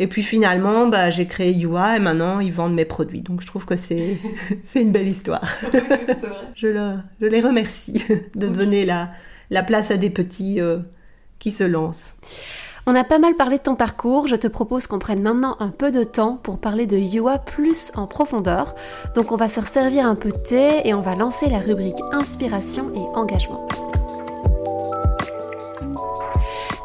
Et 0.00 0.08
puis 0.08 0.24
finalement, 0.24 0.88
bah, 0.88 1.10
j'ai 1.10 1.26
créé 1.26 1.52
Yua 1.52 1.98
et 1.98 2.00
maintenant 2.00 2.40
ils 2.40 2.52
vendent 2.52 2.74
mes 2.74 2.84
produits. 2.84 3.20
Donc 3.20 3.42
je 3.42 3.46
trouve 3.46 3.64
que 3.64 3.76
c'est 3.76 4.18
une 4.74 4.90
belle 4.90 5.06
histoire. 5.06 5.46
je, 6.56 6.96
je, 7.20 7.26
les 7.26 7.40
remercie 7.40 8.04
de 8.34 8.48
donner 8.48 8.84
la, 8.84 9.12
la, 9.50 9.62
place 9.62 9.92
à 9.92 9.98
des 9.98 10.10
petits 10.10 10.60
euh, 10.60 10.80
qui 11.38 11.52
se 11.52 11.62
lancent. 11.62 12.16
On 12.86 12.94
a 12.94 13.02
pas 13.02 13.18
mal 13.18 13.34
parlé 13.34 13.56
de 13.56 13.62
ton 13.62 13.76
parcours, 13.76 14.28
je 14.28 14.36
te 14.36 14.46
propose 14.46 14.86
qu'on 14.86 14.98
prenne 14.98 15.22
maintenant 15.22 15.56
un 15.58 15.70
peu 15.70 15.90
de 15.90 16.04
temps 16.04 16.38
pour 16.42 16.58
parler 16.58 16.86
de 16.86 16.98
Yua 16.98 17.38
plus 17.38 17.90
en 17.94 18.06
profondeur. 18.06 18.74
Donc 19.14 19.32
on 19.32 19.36
va 19.36 19.48
se 19.48 19.58
resservir 19.58 20.06
un 20.06 20.14
peu 20.14 20.28
de 20.28 20.36
thé 20.36 20.86
et 20.86 20.92
on 20.92 21.00
va 21.00 21.14
lancer 21.14 21.48
la 21.48 21.60
rubrique 21.60 21.96
inspiration 22.12 22.92
et 22.94 23.18
engagement. 23.18 23.66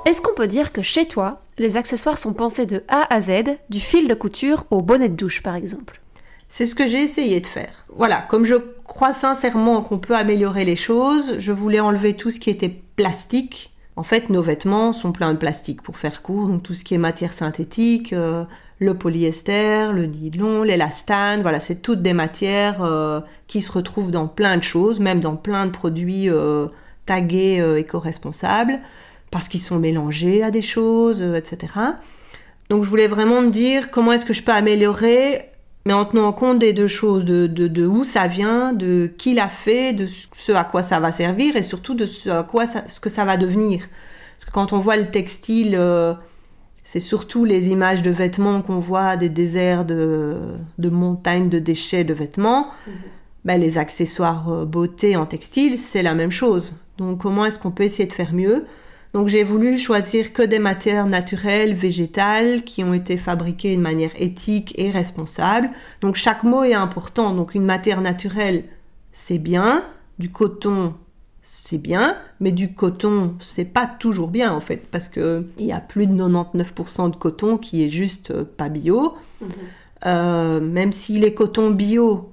Est-ce 0.06 0.22
qu'on 0.22 0.34
peut 0.34 0.48
dire 0.48 0.72
que 0.72 0.82
chez 0.82 1.06
toi, 1.06 1.42
les 1.58 1.76
accessoires 1.76 2.18
sont 2.18 2.34
pensés 2.34 2.66
de 2.66 2.82
A 2.88 3.14
à 3.14 3.20
Z, 3.20 3.58
du 3.70 3.82
fil 3.82 4.08
de 4.08 4.14
couture 4.14 4.68
au 4.72 4.82
bonnet 4.82 5.10
de 5.10 5.18
douche 5.18 5.44
par 5.44 5.56
exemple? 5.56 6.00
C'est 6.48 6.66
ce 6.66 6.76
que 6.76 6.88
j'ai 6.88 7.04
essayé 7.04 7.42
de 7.42 7.48
faire. 7.48 7.84
Voilà, 7.94 8.22
comme 8.22 8.46
je 8.46 8.56
crois 8.86 9.12
sincèrement 9.12 9.82
qu'on 9.82 10.00
peut 10.00 10.16
améliorer 10.16 10.64
les 10.64 10.78
choses, 10.78 11.36
je 11.40 11.52
voulais 11.52 11.82
enlever 11.82 12.16
tout 12.16 12.32
ce 12.32 12.40
qui 12.40 12.50
était 12.50 12.82
plastique 12.96 13.76
en 13.96 14.04
fait, 14.04 14.30
nos 14.30 14.42
vêtements 14.42 14.94
sont 14.94 15.12
pleins 15.12 15.34
de 15.34 15.38
plastique 15.38 15.82
pour 15.82 15.98
faire 15.98 16.22
court, 16.22 16.48
donc 16.48 16.64
tout 16.64 16.74
ce 16.74 16.84
qui 16.84 16.94
est 16.94 16.98
matière 16.98 17.34
synthétique, 17.34 18.14
euh, 18.14 18.46
le 18.80 18.94
polyester, 18.94 19.92
le 19.92 20.06
nylon, 20.06 20.64
l'élastane, 20.64 21.42
voilà, 21.42 21.60
c'est 21.60 21.82
toutes 21.82 22.02
des 22.02 22.14
matières 22.14 22.82
euh, 22.82 23.20
qui 23.48 23.62
se 23.62 23.72
retrouvent 23.72 24.12
dans 24.12 24.28
plein 24.28 24.56
de 24.56 24.64
choses, 24.64 25.00
même 25.00 25.20
dans 25.20 25.36
plein 25.36 25.66
de 25.66 25.72
produits 25.72 26.30
euh, 26.30 26.68
tagués 27.06 27.62
éco-responsables, 27.78 28.80
parce 29.32 29.50
qu'ils 29.50 29.60
sont 29.60 29.80
mélangés 29.80 30.44
à 30.44 30.52
des 30.52 30.62
choses, 30.62 31.22
etc. 31.22 31.74
Donc 32.70 32.84
je 32.84 32.90
voulais 32.90 33.08
vraiment 33.08 33.42
me 33.42 33.50
dire 33.50 33.92
comment 33.92 34.14
est-ce 34.14 34.26
que 34.26 34.34
je 34.34 34.44
peux 34.44 34.54
améliorer, 34.54 35.49
mais 35.86 35.94
en 35.94 36.06
tenant 36.06 36.34
compte 36.34 36.60
des 36.60 36.74
deux 36.74 36.88
choses, 36.88 37.26
de, 37.26 37.48
de, 37.48 37.88
où 37.88 38.04
ça 38.04 38.28
vient, 38.28 38.74
de 38.74 39.12
qui 39.18 39.34
l'a 39.34 39.50
fait, 39.50 39.94
de 39.94 40.08
ce 40.08 40.52
à 40.52 40.64
quoi 40.64 40.84
ça 40.84 41.00
va 41.00 41.12
servir, 41.12 41.56
et 41.56 41.64
surtout 41.64 41.96
de 41.96 42.06
ce 42.06 42.30
à 42.30 42.44
quoi 42.44 42.66
ce 42.68 43.00
que 43.00 43.10
ça 43.10 43.26
va 43.26 43.38
devenir. 43.38 43.88
Parce 44.38 44.46
que 44.46 44.52
quand 44.52 44.74
on 44.74 44.80
voit 44.80 44.98
le 44.98 45.10
textile 45.10 45.78
c'est 46.92 47.00
surtout 47.00 47.46
les 47.46 47.70
images 47.70 48.02
de 48.02 48.10
vêtements 48.10 48.64
qu'on 48.64 48.80
voit 48.80 49.16
des 49.16 49.30
déserts 49.30 49.86
de, 49.86 50.40
montagnes 50.80 51.48
de 51.48 51.60
déchets 51.60 52.04
de 52.04 52.16
vêtements. 52.16 52.66
Mhm. 52.88 52.94
Ben, 53.46 53.62
les 53.62 53.78
accessoires 53.78 54.52
euh, 54.52 54.66
beauté 54.66 55.16
en 55.16 55.28
textile, 55.28 55.78
c'est 55.78 56.02
la 56.02 56.16
même 56.16 56.32
chose. 56.32 56.74
Donc 56.98 57.20
comment 57.20 57.46
est-ce 57.46 57.60
qu'on 57.60 57.70
peut 57.70 57.84
essayer 57.84 58.08
de 58.08 58.14
faire 58.14 58.34
mieux 58.34 58.66
Donc 59.14 59.28
j'ai 59.28 59.44
voulu 59.44 59.78
choisir 59.78 60.34
que 60.34 60.44
des 60.44 60.60
matières 60.60 61.08
naturelles, 61.08 61.74
végétales, 61.74 62.64
qui 62.64 62.84
ont 62.84 62.94
été 62.94 63.18
fabriquées 63.18 63.76
de 63.76 63.82
manière 63.82 64.12
éthique 64.16 64.74
et 64.78 64.92
responsable. 64.92 65.72
Donc 66.02 66.16
chaque 66.16 66.44
mot 66.44 66.64
est 66.64 66.76
important. 66.76 67.34
Donc 67.34 67.56
une 67.56 67.66
matière 67.66 68.02
naturelle, 68.02 68.66
c'est 69.12 69.40
bien. 69.40 69.84
Du 70.20 70.32
coton, 70.32 70.94
c'est 71.42 71.78
bien, 71.78 72.18
mais 72.40 72.52
du 72.52 72.74
coton, 72.74 73.36
c'est 73.40 73.66
pas 73.66 73.88
toujours 73.88 74.28
bien 74.28 74.52
en 74.54 74.60
fait, 74.60 74.86
parce 74.92 75.10
que 75.10 75.46
il 75.58 75.66
y 75.66 75.72
a 75.72 75.80
plus 75.80 76.06
de 76.06 76.14
99% 76.14 77.12
de 77.12 77.16
coton 77.16 77.58
qui 77.58 77.84
est 77.84 77.90
juste 77.90 78.32
euh, 78.32 78.44
pas 78.44 78.70
bio. 78.70 79.16
Mhm. 79.42 79.50
Euh, 80.06 80.60
même 80.62 80.92
s'il 80.92 81.24
est 81.24 81.34
coton 81.34 81.72
bio, 81.72 82.32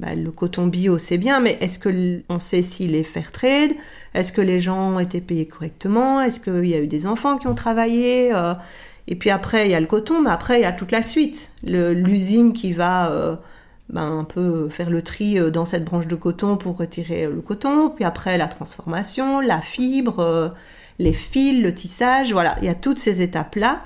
bah, 0.00 0.14
le 0.14 0.30
coton 0.30 0.66
bio 0.66 0.98
c'est 0.98 1.18
bien, 1.18 1.40
mais 1.40 1.58
est-ce 1.60 1.78
que 1.78 2.22
on 2.28 2.38
sait 2.38 2.62
s'il 2.62 2.94
est 2.94 3.04
fair 3.04 3.32
trade? 3.32 3.72
Est-ce 4.14 4.32
que 4.32 4.40
les 4.40 4.58
gens 4.58 4.94
ont 4.94 4.98
été 4.98 5.20
payés 5.20 5.46
correctement? 5.46 6.20
Est-ce 6.20 6.40
qu'il 6.40 6.66
y 6.66 6.74
a 6.74 6.80
eu 6.80 6.86
des 6.86 7.06
enfants 7.06 7.38
qui 7.38 7.46
ont 7.46 7.54
travaillé 7.54 8.32
euh, 8.34 8.54
Et 9.08 9.14
puis 9.14 9.30
après 9.30 9.66
il 9.66 9.70
y 9.70 9.74
a 9.74 9.80
le 9.80 9.86
coton, 9.86 10.22
mais 10.22 10.30
après 10.30 10.58
il 10.58 10.62
y 10.62 10.66
a 10.66 10.72
toute 10.72 10.90
la 10.90 11.02
suite. 11.02 11.52
L'usine 11.64 12.52
qui 12.52 12.72
va 12.72 13.38
ben, 13.92 14.20
un 14.20 14.24
peu 14.24 14.68
faire 14.68 14.88
le 14.88 15.02
tri 15.02 15.38
euh, 15.38 15.50
dans 15.50 15.64
cette 15.64 15.84
branche 15.84 16.06
de 16.06 16.14
coton 16.14 16.56
pour 16.56 16.76
retirer 16.76 17.26
le 17.26 17.40
coton, 17.40 17.90
puis 17.90 18.04
après 18.04 18.38
la 18.38 18.46
transformation, 18.46 19.40
la 19.40 19.60
fibre, 19.60 20.20
euh, 20.20 20.48
les 20.98 21.12
fils, 21.12 21.60
le 21.62 21.74
tissage, 21.74 22.32
voilà, 22.32 22.56
il 22.60 22.66
y 22.66 22.68
a 22.68 22.74
toutes 22.74 22.98
ces 22.98 23.22
étapes-là. 23.22 23.82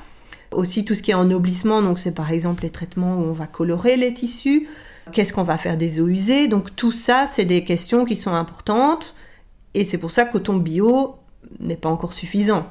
Aussi 0.50 0.84
tout 0.84 0.94
ce 0.94 1.02
qui 1.02 1.10
est 1.10 1.14
ennoblissement, 1.14 1.82
donc 1.82 1.98
c'est 1.98 2.14
par 2.14 2.30
exemple 2.30 2.62
les 2.62 2.70
traitements 2.70 3.16
où 3.16 3.22
on 3.22 3.32
va 3.32 3.46
colorer 3.46 3.96
les 3.96 4.12
tissus, 4.12 4.68
qu'est-ce 5.12 5.32
qu'on 5.32 5.42
va 5.42 5.58
faire 5.58 5.76
des 5.76 6.00
eaux 6.00 6.08
usées, 6.08 6.48
donc 6.48 6.74
tout 6.76 6.92
ça 6.92 7.26
c'est 7.26 7.44
des 7.44 7.64
questions 7.64 8.04
qui 8.04 8.16
sont 8.16 8.34
importantes 8.34 9.14
et 9.74 9.84
c'est 9.84 9.98
pour 9.98 10.10
ça 10.10 10.24
que 10.24 10.32
coton 10.32 10.56
bio 10.56 11.16
n'est 11.60 11.76
pas 11.76 11.88
encore 11.88 12.12
suffisant. 12.12 12.66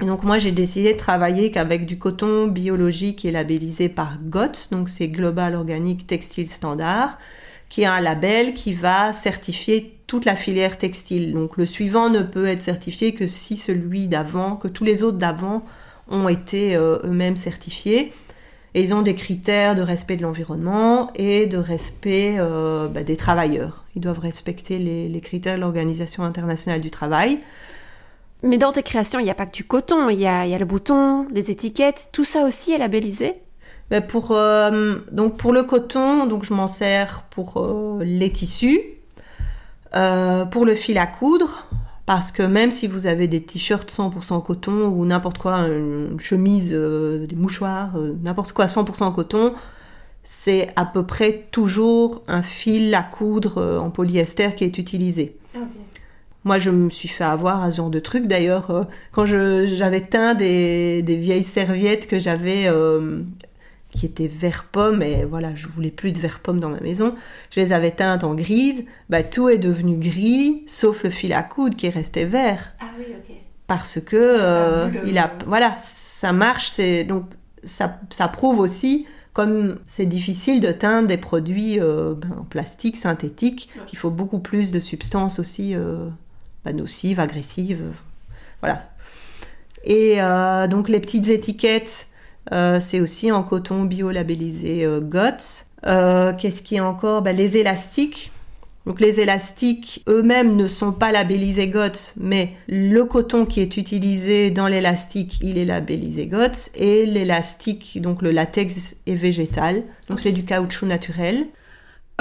Et 0.00 0.06
donc 0.06 0.22
moi 0.22 0.38
j'ai 0.38 0.52
décidé 0.52 0.94
de 0.94 0.98
travailler 0.98 1.50
qu'avec 1.50 1.84
du 1.84 1.98
coton 1.98 2.46
biologique 2.46 3.24
et 3.24 3.30
labellisé 3.30 3.88
par 3.88 4.18
GOTS, 4.22 4.70
donc 4.70 4.88
c'est 4.88 5.08
Global 5.08 5.54
Organic 5.54 6.06
Textile 6.06 6.48
Standard, 6.48 7.18
qui 7.68 7.82
est 7.82 7.86
un 7.86 8.00
label 8.00 8.54
qui 8.54 8.72
va 8.72 9.12
certifier 9.12 9.98
toute 10.06 10.24
la 10.24 10.34
filière 10.34 10.78
textile. 10.78 11.32
Donc 11.32 11.56
le 11.56 11.66
suivant 11.66 12.10
ne 12.10 12.22
peut 12.22 12.46
être 12.46 12.62
certifié 12.62 13.14
que 13.14 13.26
si 13.26 13.56
celui 13.56 14.08
d'avant, 14.08 14.56
que 14.56 14.68
tous 14.68 14.84
les 14.84 15.02
autres 15.02 15.18
d'avant 15.18 15.64
ont 16.08 16.28
été 16.28 16.74
euh, 16.74 16.98
eux-mêmes 17.04 17.36
certifiés. 17.36 18.12
Et 18.74 18.82
ils 18.82 18.94
ont 18.94 19.02
des 19.02 19.14
critères 19.14 19.74
de 19.74 19.82
respect 19.82 20.16
de 20.16 20.22
l'environnement 20.22 21.10
et 21.14 21.46
de 21.46 21.58
respect 21.58 22.36
euh, 22.38 22.86
bah, 22.86 23.02
des 23.02 23.16
travailleurs. 23.16 23.84
Ils 23.96 24.00
doivent 24.00 24.20
respecter 24.20 24.78
les, 24.78 25.08
les 25.08 25.20
critères 25.20 25.56
de 25.56 25.60
l'Organisation 25.60 26.22
internationale 26.22 26.80
du 26.80 26.90
travail. 26.90 27.40
Mais 28.42 28.58
dans 28.58 28.72
tes 28.72 28.82
créations, 28.82 29.18
il 29.18 29.24
n'y 29.24 29.30
a 29.30 29.34
pas 29.34 29.46
que 29.46 29.52
du 29.52 29.64
coton, 29.64 30.08
il 30.08 30.20
y 30.20 30.26
a, 30.26 30.46
le 30.46 30.64
bouton, 30.64 31.26
les 31.32 31.50
étiquettes, 31.50 32.08
tout 32.12 32.24
ça 32.24 32.44
aussi 32.44 32.72
est 32.72 32.78
labellisé? 32.78 33.34
Ben 33.90 34.00
pour, 34.00 34.30
euh, 34.30 34.98
donc 35.10 35.36
pour 35.36 35.52
le 35.52 35.64
coton, 35.64 36.26
donc 36.26 36.44
je 36.44 36.54
m'en 36.54 36.68
sers 36.68 37.24
pour 37.30 37.56
euh, 37.56 37.98
les 38.02 38.30
tissus, 38.30 38.80
pour 39.92 40.64
le 40.64 40.74
fil 40.76 40.96
à 40.96 41.06
coudre, 41.06 41.66
parce 42.10 42.32
que 42.32 42.42
même 42.42 42.72
si 42.72 42.88
vous 42.88 43.06
avez 43.06 43.28
des 43.28 43.40
t-shirts 43.40 43.88
100% 43.88 44.42
coton 44.42 44.88
ou 44.88 45.06
n'importe 45.06 45.38
quoi, 45.38 45.58
une 45.68 46.18
chemise, 46.18 46.72
des 46.72 47.36
mouchoirs, 47.36 47.92
n'importe 48.24 48.50
quoi 48.50 48.66
100% 48.66 49.14
coton, 49.14 49.54
c'est 50.24 50.70
à 50.74 50.86
peu 50.86 51.06
près 51.06 51.46
toujours 51.52 52.24
un 52.26 52.42
fil 52.42 52.92
à 52.96 53.04
coudre 53.04 53.78
en 53.80 53.90
polyester 53.90 54.56
qui 54.56 54.64
est 54.64 54.76
utilisé. 54.76 55.36
Moi, 56.42 56.58
je 56.58 56.70
me 56.70 56.90
suis 56.90 57.06
fait 57.06 57.22
avoir 57.22 57.62
à 57.62 57.70
ce 57.70 57.76
genre 57.76 57.90
de 57.90 58.00
truc. 58.00 58.26
D'ailleurs, 58.26 58.70
euh, 58.72 58.82
quand 59.12 59.24
j'avais 59.24 60.00
teint 60.00 60.34
des, 60.34 61.02
vieilles 61.06 61.44
serviettes 61.44 62.08
que 62.08 62.18
j'avais, 62.18 62.66
euh, 62.66 63.20
qui 63.90 64.06
étaient 64.06 64.28
vert 64.28 64.66
pomme, 64.70 65.02
et 65.02 65.24
voilà, 65.24 65.54
je 65.54 65.66
voulais 65.66 65.90
plus 65.90 66.12
de 66.12 66.18
vert 66.18 66.40
pomme 66.40 66.60
dans 66.60 66.68
ma 66.68 66.80
maison, 66.80 67.14
je 67.50 67.60
les 67.60 67.72
avais 67.72 67.90
teintes 67.90 68.24
en 68.24 68.34
grise. 68.34 68.84
Bah, 69.08 69.22
tout 69.22 69.48
est 69.48 69.58
devenu 69.58 69.96
gris, 69.96 70.62
sauf 70.66 71.04
le 71.04 71.10
fil 71.10 71.32
à 71.32 71.42
coudre 71.42 71.76
qui 71.76 71.86
est 71.86 71.90
resté 71.90 72.24
vert. 72.24 72.72
Ah 72.80 72.86
oui, 72.98 73.06
ok. 73.08 73.34
Parce 73.66 74.00
que 74.00 74.16
euh, 74.16 74.88
il 75.06 75.18
a, 75.18 75.32
voilà, 75.46 75.76
ça 75.78 76.32
marche. 76.32 76.68
C'est 76.68 77.04
donc 77.04 77.24
ça, 77.62 78.00
ça 78.10 78.26
prouve 78.28 78.58
aussi 78.58 79.06
comme 79.32 79.78
c'est 79.86 80.06
difficile 80.06 80.60
de 80.60 80.72
teindre 80.72 81.06
des 81.06 81.16
produits 81.16 81.78
ben, 81.78 82.18
en 82.40 82.42
plastique 82.42 82.96
synthétique, 82.96 83.68
qu'il 83.86 83.96
faut 83.96 84.10
beaucoup 84.10 84.40
plus 84.40 84.72
de 84.72 84.80
substances 84.80 85.38
aussi 85.38 85.76
pas 86.64 86.72
nocive, 86.72 87.20
agressive. 87.20 87.92
Voilà. 88.60 88.90
Et 89.84 90.20
euh, 90.20 90.66
donc 90.68 90.88
les 90.88 91.00
petites 91.00 91.28
étiquettes, 91.28 92.08
euh, 92.08 92.09
c'est 92.50 93.00
aussi 93.00 93.30
en 93.32 93.42
coton 93.42 93.84
bio-labellisé 93.84 94.84
euh, 94.84 95.00
GOTS. 95.00 95.66
Qu'est-ce 96.38 96.62
qui 96.62 96.76
est 96.76 96.80
encore? 96.80 97.22
Ben, 97.22 97.36
Les 97.36 97.56
élastiques. 97.56 98.32
Donc 98.86 98.98
les 98.98 99.20
élastiques 99.20 100.02
eux-mêmes 100.08 100.56
ne 100.56 100.66
sont 100.66 100.92
pas 100.92 101.12
labellisés 101.12 101.68
GOTS, 101.68 102.14
mais 102.16 102.54
le 102.66 103.04
coton 103.04 103.44
qui 103.44 103.60
est 103.60 103.76
utilisé 103.76 104.50
dans 104.50 104.68
l'élastique, 104.68 105.38
il 105.42 105.58
est 105.58 105.66
labellisé 105.66 106.26
GOTS. 106.26 106.70
Et 106.74 107.04
l'élastique, 107.04 108.00
donc 108.00 108.22
le 108.22 108.30
latex 108.30 108.96
est 109.06 109.14
végétal. 109.14 109.82
Donc 110.08 110.18
c'est 110.18 110.32
du 110.32 110.44
caoutchouc 110.44 110.86
naturel. 110.86 111.46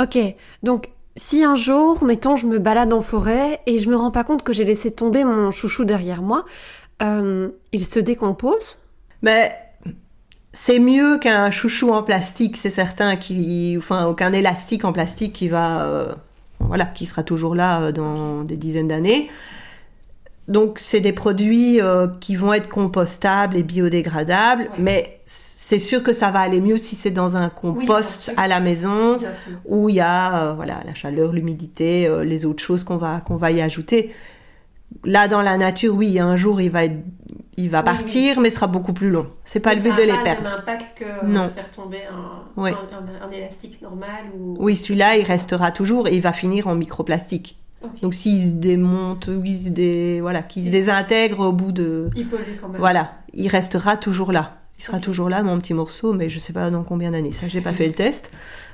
Ok, 0.01 0.17
donc 0.61 0.89
si 1.15 1.43
un 1.43 1.55
jour, 1.55 2.03
mettons, 2.03 2.35
je 2.35 2.45
me 2.45 2.59
balade 2.59 2.93
en 2.93 3.01
forêt 3.01 3.59
et 3.65 3.79
je 3.79 3.89
me 3.89 3.95
rends 3.95 4.11
pas 4.11 4.23
compte 4.23 4.43
que 4.43 4.53
j'ai 4.53 4.65
laissé 4.65 4.91
tomber 4.91 5.23
mon 5.23 5.51
chouchou 5.51 5.85
derrière 5.85 6.21
moi, 6.21 6.45
euh, 7.01 7.49
il 7.71 7.85
se 7.85 7.99
décompose? 7.99 8.79
Mais 9.21 9.53
c'est 10.51 10.79
mieux 10.79 11.17
qu'un 11.19 11.51
chouchou 11.51 11.91
en 11.91 12.03
plastique, 12.03 12.57
c'est 12.57 12.69
certain, 12.69 13.15
qui, 13.15 13.75
enfin, 13.77 14.13
qu'un 14.15 14.33
élastique 14.33 14.85
en 14.85 14.93
plastique 14.93 15.33
qui 15.33 15.47
va, 15.47 15.83
euh, 15.83 16.13
voilà, 16.59 16.85
qui 16.85 17.05
sera 17.05 17.23
toujours 17.23 17.55
là 17.55 17.81
euh, 17.81 17.91
dans 17.91 18.43
des 18.43 18.57
dizaines 18.57 18.87
d'années. 18.87 19.29
Donc, 20.47 20.79
c'est 20.79 20.99
des 20.99 21.13
produits 21.13 21.79
qui 22.21 22.35
vont 22.35 22.53
être 22.53 22.67
compostables 22.67 23.55
et 23.55 23.61
biodégradables, 23.61 24.71
mais 24.79 25.19
c'est 25.69 25.77
sûr 25.77 26.01
que 26.01 26.13
ça 26.13 26.31
va 26.31 26.39
aller 26.39 26.61
mieux 26.61 26.79
si 26.79 26.95
c'est 26.95 27.11
dans 27.11 27.37
un 27.37 27.47
compost 27.49 28.33
à 28.37 28.47
la 28.47 28.59
maison 28.59 29.19
où 29.65 29.87
il 29.87 29.97
y 29.97 29.99
a 29.99 30.45
euh, 30.45 30.53
voilà 30.53 30.79
la 30.83 30.95
chaleur, 30.95 31.31
l'humidité, 31.31 32.07
euh, 32.07 32.23
les 32.23 32.43
autres 32.43 32.63
choses 32.63 32.83
qu'on 32.83 32.97
va 32.97 33.21
qu'on 33.21 33.35
va 33.35 33.51
y 33.51 33.61
ajouter. 33.61 34.11
Là 35.03 35.27
dans 35.27 35.43
la 35.43 35.57
nature, 35.57 35.93
oui, 35.93 36.17
un 36.17 36.35
jour 36.35 36.59
il 36.59 36.71
va 36.71 36.87
il 37.59 37.69
va 37.69 37.83
partir, 37.83 38.39
mais 38.39 38.49
sera 38.49 38.67
beaucoup 38.67 38.93
plus 38.93 39.09
long. 39.09 39.27
C'est 39.43 39.59
pas 39.59 39.75
le 39.75 39.81
but 39.81 39.95
de 39.95 40.01
les 40.01 40.23
perdre. 40.23 40.43
Ça 40.49 40.57
n'a 40.57 40.61
pas 40.61 40.73
le 40.73 40.77
même 40.77 40.77
impact 40.77 40.97
que 40.97 41.25
non. 41.25 41.47
de 41.47 41.51
faire 41.51 41.71
tomber 41.71 42.01
un, 42.05 42.63
un, 42.63 43.31
élastique 43.31 43.81
normal 43.81 44.25
ou... 44.37 44.53
Oui, 44.59 44.75
celui-là 44.75 45.17
il 45.17 45.23
restera 45.23 45.71
toujours 45.71 46.07
et 46.07 46.15
il 46.15 46.21
va 46.21 46.31
finir 46.31 46.67
en 46.67 46.75
microplastique. 46.75 47.57
Donc 48.01 48.13
s'il 48.13 48.41
se 48.41 48.49
démonte, 48.49 49.27
ou 49.27 49.41
il 49.43 49.57
se 49.57 49.69
dé... 49.69 50.19
voilà, 50.21 50.41
qu'il 50.41 50.65
se 50.65 50.69
désintègre 50.69 51.41
au 51.41 51.51
bout 51.51 51.71
de... 51.71 52.09
Il 52.15 52.27
pollue 52.27 52.41
quand 52.59 52.69
même. 52.69 52.79
Voilà, 52.79 53.13
il 53.33 53.47
restera 53.47 53.97
toujours 53.97 54.31
là. 54.31 54.57
Il 54.77 54.83
sera 54.83 54.99
toujours 54.99 55.29
là, 55.29 55.43
mon 55.43 55.59
petit 55.59 55.73
morceau, 55.73 56.13
mais 56.13 56.29
je 56.29 56.39
sais 56.39 56.53
pas 56.53 56.69
dans 56.69 56.83
combien 56.83 57.11
d'années. 57.11 57.33
Ça, 57.33 57.49
j'ai 57.49 57.59
pas 57.59 57.73
fait 57.73 57.87
le 57.87 57.93
test. 57.93 58.31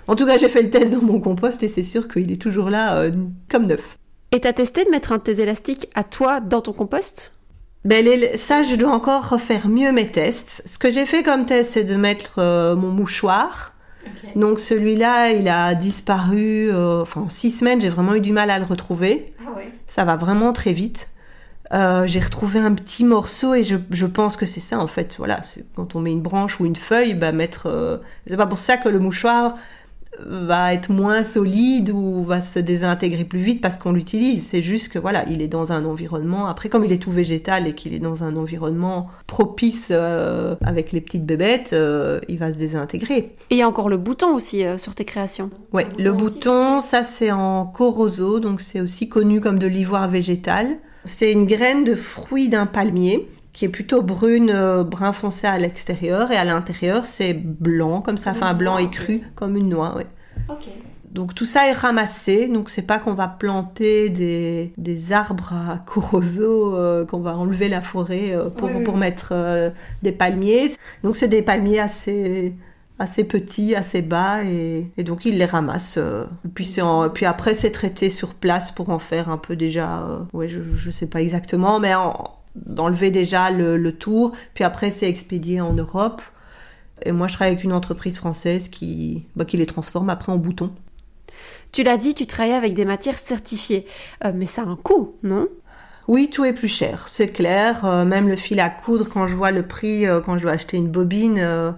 En 0.07 0.15
tout 0.15 0.27
cas, 0.27 0.37
j'ai 0.37 0.49
fait 0.49 0.61
le 0.61 0.69
test 0.69 0.93
dans 0.93 1.01
mon 1.01 1.19
compost 1.19 1.63
et 1.63 1.67
c'est 1.67 1.83
sûr 1.83 2.07
qu'il 2.07 2.31
est 2.31 2.39
toujours 2.39 2.69
là 2.69 2.97
euh, 2.97 3.11
comme 3.49 3.65
neuf. 3.65 3.97
Et 4.31 4.39
t'as 4.39 4.53
testé 4.53 4.83
de 4.83 4.91
mettre 4.91 5.11
un 5.13 5.17
de 5.17 5.23
tes 5.23 5.41
élastiques 5.41 5.87
à 5.95 6.03
toi 6.03 6.41
dans 6.41 6.61
ton 6.61 6.73
compost? 6.73 7.34
Ben, 7.85 8.35
ça, 8.35 8.63
je 8.63 8.75
dois 8.75 8.91
encore 8.91 9.29
refaire 9.29 9.67
mieux 9.67 9.91
mes 9.91 10.07
tests. 10.07 10.63
Ce 10.65 10.79
que 10.79 10.89
j'ai 10.89 11.05
fait 11.05 11.21
comme 11.21 11.45
test, 11.45 11.73
c'est 11.73 11.83
de 11.83 11.95
mettre 11.95 12.39
euh, 12.39 12.75
mon 12.75 12.89
mouchoir. 12.89 13.73
Donc 14.35 14.59
celui-là, 14.59 15.31
il 15.31 15.47
a 15.47 15.75
disparu. 15.75 16.69
Euh, 16.71 17.03
enfin, 17.03 17.21
en 17.21 17.29
six 17.29 17.51
semaines, 17.51 17.79
j'ai 17.79 17.89
vraiment 17.89 18.15
eu 18.15 18.21
du 18.21 18.33
mal 18.33 18.49
à 18.49 18.57
le 18.57 18.65
retrouver. 18.65 19.33
Ah 19.39 19.51
Ça 19.85 20.03
va 20.03 20.15
vraiment 20.15 20.51
très 20.51 20.73
vite. 20.73 21.09
Euh, 21.73 22.05
j'ai 22.07 22.19
retrouvé 22.19 22.59
un 22.59 22.73
petit 22.73 23.03
morceau 23.03 23.53
et 23.53 23.63
je, 23.63 23.77
je 23.91 24.05
pense 24.05 24.35
que 24.35 24.47
c'est 24.47 24.59
ça 24.59 24.79
en 24.79 24.87
fait. 24.87 25.15
Voilà, 25.17 25.41
c'est 25.43 25.63
quand 25.75 25.95
on 25.95 25.99
met 25.99 26.11
une 26.11 26.21
branche 26.21 26.59
ou 26.59 26.65
une 26.65 26.75
feuille, 26.75 27.13
bah 27.13 27.31
mettre. 27.31 28.01
c'est 28.25 28.37
pas 28.37 28.45
pour 28.47 28.59
ça 28.59 28.77
que 28.77 28.89
le 28.89 28.99
mouchoir 28.99 29.55
va 30.25 30.73
être 30.73 30.89
moins 30.89 31.23
solide 31.23 31.89
ou 31.89 32.23
va 32.23 32.41
se 32.41 32.59
désintégrer 32.59 33.25
plus 33.25 33.39
vite 33.39 33.61
parce 33.61 33.77
qu'on 33.77 33.91
l'utilise. 33.91 34.45
C'est 34.45 34.61
juste 34.61 34.89
que 34.89 34.99
voilà, 34.99 35.25
il 35.29 35.41
est 35.41 35.47
dans 35.47 35.71
un 35.71 35.85
environnement. 35.85 36.47
Après, 36.47 36.69
comme 36.69 36.85
il 36.85 36.91
est 36.91 37.01
tout 37.01 37.11
végétal 37.11 37.67
et 37.67 37.73
qu'il 37.73 37.93
est 37.93 37.99
dans 37.99 38.23
un 38.23 38.35
environnement 38.35 39.09
propice 39.27 39.89
euh, 39.91 40.55
avec 40.63 40.91
les 40.91 41.01
petites 41.01 41.25
bébêtes, 41.25 41.71
euh, 41.73 42.19
il 42.27 42.37
va 42.37 42.51
se 42.51 42.57
désintégrer. 42.57 43.35
Et 43.49 43.55
il 43.55 43.57
y 43.57 43.61
a 43.61 43.67
encore 43.67 43.89
le 43.89 43.97
bouton 43.97 44.35
aussi 44.35 44.65
euh, 44.65 44.77
sur 44.77 44.95
tes 44.95 45.05
créations. 45.05 45.49
Ouais, 45.73 45.87
le 45.97 46.11
bouton, 46.11 46.79
ça 46.79 47.03
c'est 47.03 47.31
en 47.31 47.65
corozo, 47.65 48.39
donc 48.39 48.61
c'est 48.61 48.81
aussi 48.81 49.09
connu 49.09 49.41
comme 49.41 49.59
de 49.59 49.67
l'ivoire 49.67 50.09
végétal. 50.09 50.67
C'est 51.05 51.31
une 51.31 51.45
graine 51.45 51.83
de 51.83 51.93
fruit 51.93 52.49
d'un 52.49 52.65
palmier 52.65 53.27
qui 53.55 53.65
est 53.65 53.69
plutôt 53.69 54.01
brune, 54.03 54.51
euh, 54.53 54.83
brun 54.83 55.13
foncé 55.13 55.47
à 55.47 55.57
l'extérieur 55.57 56.31
et 56.31 56.35
à 56.37 56.43
l'intérieur 56.45 57.05
c'est 57.05 57.33
blanc 57.33 58.01
comme 58.01 58.17
ça, 58.17 58.31
enfin 58.31 58.53
blanc 58.53 58.77
et 58.77 58.89
cru 58.89 59.21
comme 59.33 59.55
une 59.55 59.69
noix. 59.69 59.95
Ok. 60.49 60.67
Donc 61.11 61.33
tout 61.33 61.45
ça 61.45 61.69
est 61.69 61.71
ramassé, 61.71 62.49
donc 62.49 62.69
c'est 62.69 62.81
pas 62.81 62.99
qu'on 62.99 63.13
va 63.13 63.29
planter 63.29 64.09
des, 64.09 64.73
des 64.77 65.13
arbres 65.13 65.53
à 65.53 65.77
corozo, 65.77 66.75
euh, 66.75 67.05
qu'on 67.05 67.21
va 67.21 67.37
enlever 67.37 67.69
la 67.69 67.79
forêt 67.79 68.31
euh, 68.33 68.49
pour, 68.49 68.67
Oui, 68.67 68.73
oui. 68.79 68.83
pour 68.83 68.97
mettre 68.97 69.29
euh, 69.31 69.69
des 70.03 70.11
palmiers. 70.11 70.67
Donc 71.03 71.15
c'est 71.15 71.29
des 71.29 71.41
palmiers 71.41 71.79
assez 71.79 72.53
assez 72.99 73.25
petits, 73.25 73.75
assez 73.75 74.01
bas 74.01 74.43
et, 74.45 74.89
et 74.97 75.03
donc 75.03 75.25
ils 75.25 75.37
les 75.37 75.45
ramassent. 75.45 75.99
puis, 76.53 76.81
en- 76.81 77.09
puis 77.09 77.25
après 77.25 77.53
c'est 77.53 77.71
traité 77.71 78.09
sur 78.09 78.33
place 78.33 78.71
pour 78.71 78.89
en 78.89 78.99
faire 78.99 79.29
un 79.29 79.37
peu 79.37 79.55
déjà, 79.57 80.05
ouais 80.33 80.47
je, 80.49 80.59
je 80.75 80.91
sais 80.91 81.07
pas 81.07 81.21
exactement, 81.21 81.79
mais 81.79 81.93
en- 81.95 82.31
d'enlever 82.55 83.11
déjà 83.11 83.51
le, 83.51 83.77
le 83.77 83.91
tour, 83.91 84.31
puis 84.53 84.63
après 84.63 84.91
c'est 84.91 85.09
expédié 85.09 85.61
en 85.61 85.73
Europe. 85.73 86.21
Et 87.03 87.11
moi 87.11 87.27
je 87.27 87.33
travaille 87.33 87.53
avec 87.53 87.63
une 87.63 87.73
entreprise 87.73 88.17
française 88.17 88.69
qui, 88.69 89.25
bah, 89.35 89.45
qui 89.45 89.57
les 89.57 89.65
transforme 89.65 90.09
après 90.09 90.31
en 90.31 90.37
boutons. 90.37 90.71
Tu 91.71 91.83
l'as 91.83 91.97
dit, 91.97 92.15
tu 92.15 92.25
travailles 92.25 92.53
avec 92.53 92.73
des 92.73 92.85
matières 92.85 93.17
certifiées. 93.17 93.85
Euh, 94.23 94.31
mais 94.33 94.45
ça 94.45 94.61
a 94.61 94.65
un 94.65 94.77
coût, 94.77 95.15
non? 95.23 95.45
Oui, 96.07 96.29
tout 96.31 96.45
est 96.45 96.53
plus 96.53 96.67
cher, 96.67 97.05
c'est 97.07 97.29
clair. 97.29 97.83
Euh, 97.83 98.05
même 98.05 98.27
le 98.29 98.35
fil 98.35 98.59
à 98.59 98.69
coudre, 98.69 99.09
quand 99.09 99.25
je 99.25 99.35
vois 99.35 99.49
le 99.49 99.63
prix, 99.63 100.05
euh, 100.05 100.21
quand 100.21 100.37
je 100.37 100.43
dois 100.43 100.51
acheter 100.51 100.77
une 100.77 100.87
bobine, 100.87 101.39
euh, 101.39 101.71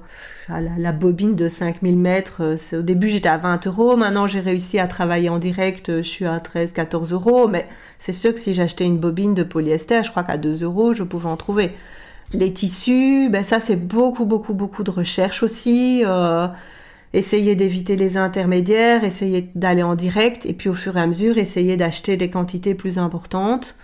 la, 0.49 0.59
la 0.77 0.91
bobine 0.91 1.33
de 1.33 1.47
5000 1.47 1.97
mètres, 1.97 2.57
au 2.73 2.81
début 2.81 3.07
j'étais 3.07 3.29
à 3.29 3.37
20 3.37 3.65
euros, 3.67 3.95
maintenant 3.95 4.27
j'ai 4.27 4.41
réussi 4.41 4.79
à 4.79 4.87
travailler 4.87 5.29
en 5.29 5.39
direct, 5.39 5.97
je 5.97 6.07
suis 6.07 6.25
à 6.25 6.39
13-14 6.39 7.13
euros, 7.13 7.47
mais 7.47 7.67
c'est 7.99 8.13
sûr 8.13 8.33
que 8.33 8.39
si 8.39 8.53
j'achetais 8.53 8.85
une 8.85 8.97
bobine 8.97 9.33
de 9.33 9.43
polyester, 9.43 10.03
je 10.03 10.09
crois 10.11 10.23
qu'à 10.23 10.37
2 10.37 10.63
euros, 10.63 10.93
je 10.93 11.03
pouvais 11.03 11.29
en 11.29 11.37
trouver. 11.37 11.71
Les 12.33 12.53
tissus, 12.53 13.29
ben 13.29 13.43
ça 13.43 13.59
c'est 13.59 13.75
beaucoup, 13.77 14.25
beaucoup, 14.25 14.53
beaucoup 14.53 14.83
de 14.83 14.91
recherche 14.91 15.43
aussi. 15.43 16.03
euh, 16.05 16.47
essayer 17.13 17.55
d'éviter 17.55 17.95
les 17.95 18.17
intermédiaires, 18.17 19.03
essayer 19.03 19.49
d'aller 19.55 19.83
en 19.83 19.95
direct, 19.95 20.45
et 20.45 20.53
puis 20.53 20.69
au 20.69 20.73
fur 20.73 20.97
et 20.97 21.01
à 21.01 21.07
mesure, 21.07 21.37
essayer 21.37 21.77
d'acheter 21.77 22.17
des 22.17 22.29
quantités 22.29 22.75
plus 22.75 22.97
importantes. 22.97 23.75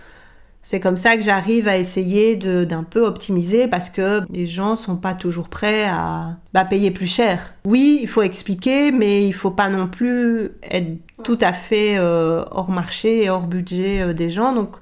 C'est 0.66 0.80
comme 0.80 0.96
ça 0.96 1.14
que 1.16 1.22
j'arrive 1.22 1.68
à 1.68 1.76
essayer 1.76 2.36
de- 2.36 2.64
d'un 2.64 2.84
peu 2.84 3.04
optimiser 3.06 3.68
parce 3.68 3.90
que 3.90 4.22
les 4.30 4.46
gens 4.46 4.74
sont 4.76 4.96
pas 4.96 5.12
toujours 5.12 5.48
prêts 5.50 5.84
à 5.84 6.38
bah, 6.54 6.64
payer 6.64 6.90
plus 6.90 7.06
cher. 7.06 7.52
Oui, 7.66 7.98
il 8.00 8.08
faut 8.08 8.22
expliquer, 8.22 8.90
mais 8.90 9.26
il 9.26 9.32
faut 9.34 9.50
pas 9.50 9.68
non 9.68 9.86
plus 9.88 10.52
être 10.62 10.88
tout 11.22 11.38
à 11.42 11.52
fait 11.52 11.98
euh, 11.98 12.44
hors 12.50 12.70
marché 12.70 13.24
et 13.24 13.30
hors 13.30 13.46
budget 13.46 14.00
euh, 14.00 14.12
des 14.14 14.30
gens. 14.30 14.54
Donc, 14.54 14.76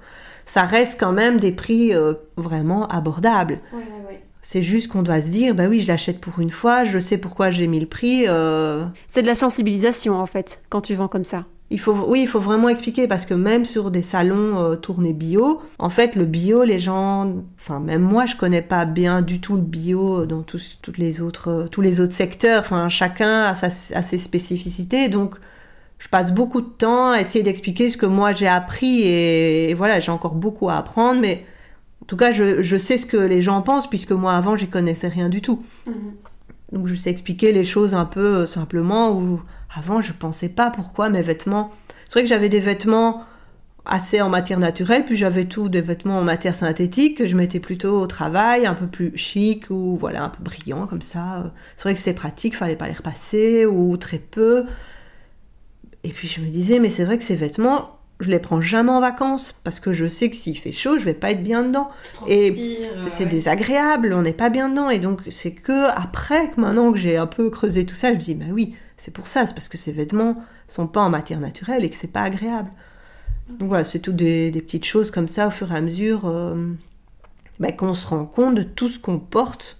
ça 0.46 0.62
reste 0.62 1.00
quand 1.00 1.12
même 1.12 1.40
des 1.40 1.50
prix 1.52 1.92
euh, 1.92 2.14
vraiment 2.36 2.86
abordables. 2.86 3.58
C'est 4.40 4.62
juste 4.62 4.88
qu'on 4.88 5.02
doit 5.02 5.20
se 5.20 5.30
dire, 5.30 5.54
bah 5.54 5.64
oui, 5.68 5.80
je 5.80 5.88
l'achète 5.88 6.20
pour 6.20 6.40
une 6.40 6.50
fois, 6.50 6.84
je 6.84 6.98
sais 6.98 7.18
pourquoi 7.18 7.50
j'ai 7.50 7.66
mis 7.68 7.78
le 7.80 7.86
prix. 7.86 8.24
euh, 8.28 8.84
C'est 9.06 9.22
de 9.22 9.26
la 9.28 9.34
sensibilisation, 9.36 10.14
en 10.20 10.26
fait, 10.26 10.62
quand 10.68 10.80
tu 10.80 10.94
vends 10.94 11.06
comme 11.08 11.22
ça. 11.24 11.44
Il 11.72 11.80
faut, 11.80 11.92
oui, 12.06 12.20
il 12.22 12.28
faut 12.28 12.38
vraiment 12.38 12.68
expliquer 12.68 13.08
parce 13.08 13.26
que 13.26 13.34
même 13.34 13.64
sur 13.64 13.90
des 13.90 14.02
salons 14.02 14.58
euh, 14.60 14.76
tournés 14.76 15.12
bio, 15.12 15.60
en 15.78 15.88
fait, 15.88 16.14
le 16.14 16.24
bio, 16.24 16.62
les 16.62 16.78
gens, 16.78 17.32
enfin 17.58 17.80
même 17.80 18.02
moi, 18.02 18.26
je 18.26 18.36
connais 18.36 18.62
pas 18.62 18.84
bien 18.84 19.22
du 19.22 19.40
tout 19.40 19.56
le 19.56 19.62
bio 19.62 20.26
dans 20.26 20.42
tous, 20.42 20.78
toutes 20.82 20.98
les 20.98 21.20
autres, 21.20 21.48
euh, 21.48 21.66
tous 21.68 21.80
les 21.80 22.00
autres 22.00 22.12
secteurs. 22.12 22.60
Enfin, 22.60 22.88
chacun 22.88 23.44
a, 23.46 23.54
sa, 23.54 23.66
a 23.66 24.02
ses 24.02 24.18
spécificités, 24.18 25.08
donc 25.08 25.36
je 25.98 26.08
passe 26.08 26.32
beaucoup 26.32 26.60
de 26.60 26.68
temps 26.68 27.12
à 27.12 27.20
essayer 27.20 27.42
d'expliquer 27.42 27.90
ce 27.90 27.96
que 27.96 28.06
moi 28.06 28.32
j'ai 28.32 28.48
appris 28.48 29.00
et, 29.02 29.70
et 29.70 29.74
voilà, 29.74 29.98
j'ai 29.98 30.12
encore 30.12 30.34
beaucoup 30.34 30.68
à 30.68 30.76
apprendre, 30.76 31.20
mais 31.20 31.44
en 32.02 32.04
tout 32.06 32.16
cas, 32.16 32.32
je, 32.32 32.62
je 32.62 32.76
sais 32.76 32.98
ce 32.98 33.06
que 33.06 33.16
les 33.16 33.40
gens 33.40 33.62
pensent 33.62 33.88
puisque 33.88 34.12
moi 34.12 34.34
avant, 34.34 34.56
j'y 34.56 34.68
connaissais 34.68 35.08
rien 35.08 35.28
du 35.28 35.40
tout. 35.40 35.62
Donc 36.72 36.86
je 36.86 36.94
sais 36.94 37.10
expliquer 37.10 37.52
les 37.52 37.64
choses 37.64 37.94
un 37.94 38.06
peu 38.06 38.38
euh, 38.38 38.46
simplement 38.46 39.12
où 39.12 39.40
avant 39.74 40.00
je 40.00 40.12
pensais 40.12 40.48
pas 40.48 40.70
pourquoi 40.70 41.08
mes 41.08 41.22
vêtements. 41.22 41.70
C'est 42.06 42.14
vrai 42.14 42.22
que 42.22 42.28
j'avais 42.28 42.48
des 42.48 42.60
vêtements 42.60 43.24
assez 43.84 44.20
en 44.20 44.28
matière 44.28 44.60
naturelle, 44.60 45.04
puis 45.04 45.16
j'avais 45.16 45.46
tout 45.46 45.68
des 45.68 45.80
vêtements 45.80 46.18
en 46.18 46.22
matière 46.22 46.54
synthétique 46.54 47.18
que 47.18 47.26
je 47.26 47.36
mettais 47.36 47.58
plutôt 47.58 48.00
au 48.00 48.06
travail, 48.06 48.64
un 48.66 48.74
peu 48.74 48.86
plus 48.86 49.16
chic 49.16 49.70
ou 49.70 49.96
voilà 49.98 50.22
un 50.24 50.28
peu 50.28 50.42
brillant 50.42 50.86
comme 50.86 51.02
ça. 51.02 51.52
C'est 51.76 51.84
vrai 51.84 51.94
que 51.94 51.98
c'était 51.98 52.14
pratique, 52.14 52.56
fallait 52.56 52.76
pas 52.76 52.86
les 52.86 52.94
repasser 52.94 53.66
ou 53.66 53.96
très 53.96 54.18
peu. 54.18 54.64
Et 56.04 56.10
puis 56.10 56.28
je 56.28 56.40
me 56.40 56.46
disais 56.46 56.78
mais 56.78 56.88
c'est 56.88 57.04
vrai 57.04 57.18
que 57.18 57.24
ces 57.24 57.36
vêtements 57.36 57.98
je 58.20 58.30
les 58.30 58.38
prends 58.38 58.60
jamais 58.60 58.90
en 58.90 59.00
vacances 59.00 59.52
parce 59.64 59.80
que 59.80 59.92
je 59.92 60.06
sais 60.06 60.30
que 60.30 60.36
s'il 60.36 60.56
fait 60.56 60.70
chaud 60.70 60.96
je 60.96 61.04
vais 61.04 61.14
pas 61.14 61.32
être 61.32 61.42
bien 61.42 61.64
dedans. 61.64 61.88
Et 62.28 62.86
c'est 63.08 63.26
désagréable, 63.26 64.12
on 64.12 64.22
n'est 64.22 64.32
pas 64.32 64.48
bien 64.48 64.68
dedans. 64.68 64.90
Et 64.90 65.00
donc, 65.00 65.22
c'est 65.30 65.52
que 65.52 65.88
après, 65.90 66.50
que 66.50 66.60
maintenant 66.60 66.92
que 66.92 66.98
j'ai 66.98 67.16
un 67.16 67.26
peu 67.26 67.50
creusé 67.50 67.84
tout 67.84 67.96
ça, 67.96 68.10
je 68.10 68.14
me 68.14 68.20
dis, 68.20 68.34
bah 68.34 68.44
oui, 68.52 68.76
c'est 68.96 69.12
pour 69.12 69.26
ça, 69.26 69.46
c'est 69.46 69.54
parce 69.54 69.68
que 69.68 69.78
ces 69.78 69.92
vêtements 69.92 70.36
sont 70.68 70.86
pas 70.86 71.00
en 71.00 71.10
matière 71.10 71.40
naturelle 71.40 71.84
et 71.84 71.90
que 71.90 71.96
c'est 71.96 72.12
pas 72.12 72.22
agréable. 72.22 72.70
Donc 73.48 73.68
voilà, 73.68 73.84
c'est 73.84 73.98
tout 73.98 74.12
des, 74.12 74.50
des 74.50 74.62
petites 74.62 74.84
choses 74.84 75.10
comme 75.10 75.28
ça 75.28 75.48
au 75.48 75.50
fur 75.50 75.72
et 75.72 75.76
à 75.76 75.80
mesure 75.80 76.22
euh, 76.26 76.72
bah, 77.60 77.72
qu'on 77.72 77.94
se 77.94 78.06
rend 78.06 78.24
compte 78.24 78.54
de 78.54 78.62
tout 78.62 78.88
ce 78.88 78.98
qu'on 78.98 79.18
porte, 79.18 79.78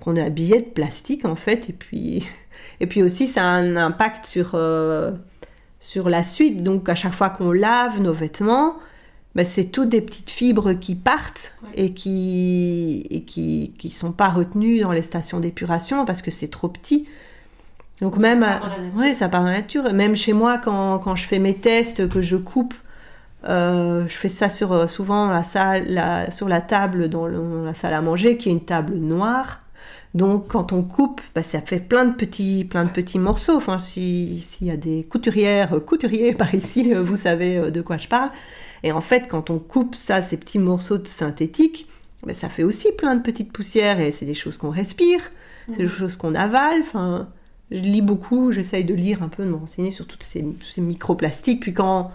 qu'on 0.00 0.16
est 0.16 0.22
habillé 0.22 0.60
de 0.60 0.66
plastique 0.66 1.24
en 1.24 1.36
fait, 1.36 1.68
et 1.68 1.72
puis, 1.72 2.26
et 2.80 2.86
puis 2.86 3.02
aussi 3.02 3.26
ça 3.26 3.42
a 3.42 3.46
un 3.46 3.76
impact 3.76 4.26
sur, 4.26 4.52
euh, 4.54 5.12
sur 5.80 6.08
la 6.08 6.22
suite. 6.22 6.62
Donc 6.62 6.88
à 6.88 6.94
chaque 6.94 7.14
fois 7.14 7.30
qu'on 7.30 7.52
lave 7.52 8.00
nos 8.00 8.14
vêtements, 8.14 8.76
bah, 9.34 9.44
c'est 9.44 9.66
toutes 9.66 9.88
des 9.88 10.00
petites 10.00 10.30
fibres 10.30 10.74
qui 10.74 10.94
partent 10.94 11.54
et 11.74 11.92
qui 11.92 13.04
et 13.10 13.24
qui 13.24 13.74
qui 13.76 13.90
sont 13.90 14.12
pas 14.12 14.28
retenues 14.28 14.78
dans 14.78 14.92
les 14.92 15.02
stations 15.02 15.40
d'épuration 15.40 16.04
parce 16.04 16.22
que 16.22 16.30
c'est 16.30 16.48
trop 16.48 16.68
petit. 16.68 17.08
Donc 18.00 18.14
Ça 18.16 18.20
même 18.20 18.40
part 18.40 18.56
à- 18.56 18.60
dans 18.60 18.66
la 18.68 18.78
nature. 18.82 18.98
ouais, 19.00 19.14
ça 19.14 19.28
part 19.28 19.40
dans 19.42 19.48
la 19.50 19.52
nature. 19.58 19.92
Même 19.92 20.16
chez 20.16 20.32
moi, 20.32 20.58
quand, 20.58 20.98
quand 20.98 21.14
je 21.16 21.26
fais 21.26 21.38
mes 21.38 21.54
tests, 21.54 22.08
que 22.08 22.20
je 22.22 22.36
coupe, 22.36 22.74
euh, 23.48 24.04
je 24.08 24.14
fais 24.14 24.28
ça 24.28 24.48
sur 24.48 24.72
euh, 24.72 24.86
souvent 24.86 25.30
la 25.30 25.42
salle, 25.44 25.84
la- 25.88 26.30
sur 26.30 26.48
la 26.48 26.60
table 26.60 27.08
dans 27.08 27.26
le- 27.26 27.64
la 27.66 27.74
salle 27.74 27.94
à 27.94 28.00
manger, 28.00 28.36
qui 28.36 28.48
est 28.48 28.52
une 28.52 28.64
table 28.64 28.94
noire. 28.94 29.60
Donc 30.14 30.48
quand 30.48 30.72
on 30.72 30.82
coupe, 30.82 31.20
bah, 31.34 31.42
ça 31.42 31.60
fait 31.60 31.80
plein 31.80 32.04
de 32.04 32.14
petits, 32.14 32.64
plein 32.64 32.84
de 32.84 32.90
petits 32.90 33.18
morceaux. 33.18 33.56
Enfin, 33.56 33.78
si- 33.78 34.40
s'il 34.44 34.66
y 34.68 34.70
a 34.70 34.76
des 34.76 35.04
couturières, 35.04 35.74
euh, 35.74 35.80
couturiers 35.80 36.32
par 36.34 36.54
ici, 36.54 36.92
vous 36.94 37.16
savez 37.16 37.70
de 37.70 37.80
quoi 37.82 37.96
je 37.98 38.08
parle. 38.08 38.30
Et 38.82 38.92
en 38.92 39.00
fait, 39.00 39.28
quand 39.28 39.50
on 39.50 39.58
coupe 39.58 39.94
ça, 39.94 40.20
ces 40.22 40.36
petits 40.36 40.58
morceaux 40.58 40.98
de 40.98 41.06
synthétique, 41.06 41.88
bah, 42.26 42.34
ça 42.34 42.48
fait 42.48 42.62
aussi 42.64 42.88
plein 42.92 43.14
de 43.16 43.22
petites 43.22 43.52
poussières 43.52 44.00
et 44.00 44.10
c'est 44.12 44.26
des 44.26 44.34
choses 44.34 44.56
qu'on 44.56 44.70
respire, 44.70 45.20
c'est 45.72 45.78
des 45.78 45.88
choses 45.88 46.16
qu'on 46.16 46.34
avale. 46.34 46.80
Enfin, 46.82 47.28
je 47.70 47.78
lis 47.78 48.02
beaucoup, 48.02 48.52
j'essaye 48.52 48.84
de 48.84 48.94
lire 48.94 49.22
un 49.22 49.28
peu, 49.28 49.44
de 49.44 49.50
me 49.50 49.56
renseigner 49.56 49.90
sur 49.90 50.06
toutes 50.06 50.22
ces, 50.22 50.42
tous 50.42 50.66
ces 50.66 50.80
microplastiques. 50.80 51.60
Puis 51.60 51.74
quand 51.74 52.12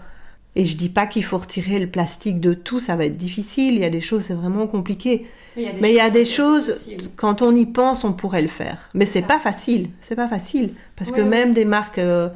et 0.56 0.64
je 0.64 0.76
dis 0.76 0.88
pas 0.88 1.06
qu'il 1.06 1.24
faut 1.24 1.38
retirer 1.38 1.78
le 1.78 1.86
plastique 1.86 2.40
de 2.40 2.54
tout, 2.54 2.80
ça 2.80 2.96
va 2.96 3.04
être 3.04 3.16
difficile. 3.16 3.74
Il 3.74 3.80
y 3.80 3.84
a 3.84 3.90
des 3.90 4.00
choses, 4.00 4.24
c'est 4.24 4.34
vraiment 4.34 4.66
compliqué. 4.66 5.26
Mais 5.56 5.90
il 5.90 5.96
y 5.96 6.00
a 6.00 6.10
des 6.10 6.24
choses, 6.24 6.90
quand 7.16 7.42
on 7.42 7.54
y 7.54 7.66
pense, 7.66 8.04
on 8.04 8.12
pourrait 8.12 8.42
le 8.42 8.48
faire. 8.48 8.88
Mais 8.94 9.06
c'est 9.06 9.22
pas 9.22 9.38
facile. 9.38 9.90
C'est 10.00 10.16
pas 10.16 10.28
facile. 10.28 10.70
Parce 10.96 11.12
que 11.12 11.20
même 11.20 11.52
des 11.52 11.64
marques 11.64 11.98
euh, 11.98 12.28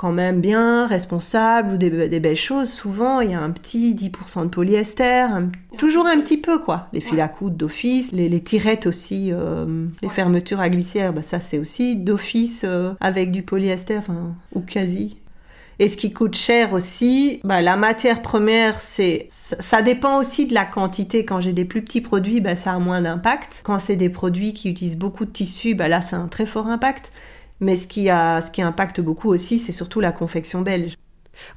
quand 0.00 0.12
même 0.12 0.40
bien, 0.40 0.86
responsables, 0.86 1.74
ou 1.74 1.76
des, 1.76 2.08
des 2.08 2.20
belles 2.20 2.34
choses, 2.34 2.70
souvent, 2.70 3.20
il 3.20 3.32
y 3.32 3.34
a 3.34 3.40
un 3.42 3.50
petit 3.50 3.94
10% 3.94 4.44
de 4.44 4.48
polyester. 4.48 5.04
un- 5.04 5.50
toujours 5.76 6.06
un 6.06 6.18
petit 6.22 6.38
peu, 6.38 6.58
quoi. 6.58 6.88
Les 6.94 7.00
fils 7.00 7.18
à 7.20 7.28
coudre 7.28 7.56
d'office, 7.56 8.10
les, 8.12 8.30
les 8.30 8.42
tirettes 8.42 8.86
aussi, 8.86 9.28
euh, 9.30 9.84
les 10.00 10.08
fermetures 10.08 10.58
à 10.60 10.70
glissière, 10.70 11.12
bah, 11.12 11.20
ça 11.20 11.40
c'est 11.40 11.58
aussi 11.58 11.96
d'office 11.96 12.64
euh, 12.66 12.94
avec 13.00 13.30
du 13.30 13.42
polyester, 13.42 13.98
enfin, 13.98 14.34
ou 14.54 14.60
quasi. 14.60 15.18
Et 15.78 15.88
ce 15.88 15.98
qui 15.98 16.12
coûte 16.14 16.34
cher 16.34 16.72
aussi, 16.72 17.40
bah, 17.44 17.60
la 17.60 17.76
matière 17.76 18.22
première, 18.22 18.80
c'est 18.80 19.26
ça, 19.28 19.56
ça 19.60 19.82
dépend 19.82 20.18
aussi 20.18 20.46
de 20.46 20.54
la 20.54 20.64
quantité. 20.64 21.24
Quand 21.24 21.40
j'ai 21.42 21.52
des 21.52 21.64
plus 21.66 21.82
petits 21.82 22.00
produits, 22.02 22.40
bah, 22.40 22.56
ça 22.56 22.72
a 22.72 22.78
moins 22.78 23.02
d'impact. 23.02 23.60
Quand 23.64 23.78
c'est 23.78 23.96
des 23.96 24.08
produits 24.10 24.54
qui 24.54 24.70
utilisent 24.70 24.96
beaucoup 24.98 25.26
de 25.26 25.30
tissus, 25.30 25.74
bah, 25.74 25.88
là, 25.88 26.00
c'est 26.00 26.16
un 26.16 26.28
très 26.28 26.46
fort 26.46 26.68
impact. 26.68 27.12
Mais 27.60 27.76
ce 27.76 27.86
qui, 27.86 28.08
a, 28.10 28.40
ce 28.40 28.50
qui 28.50 28.62
impacte 28.62 29.00
beaucoup 29.00 29.28
aussi, 29.28 29.58
c'est 29.58 29.72
surtout 29.72 30.00
la 30.00 30.12
confection 30.12 30.62
belge. 30.62 30.94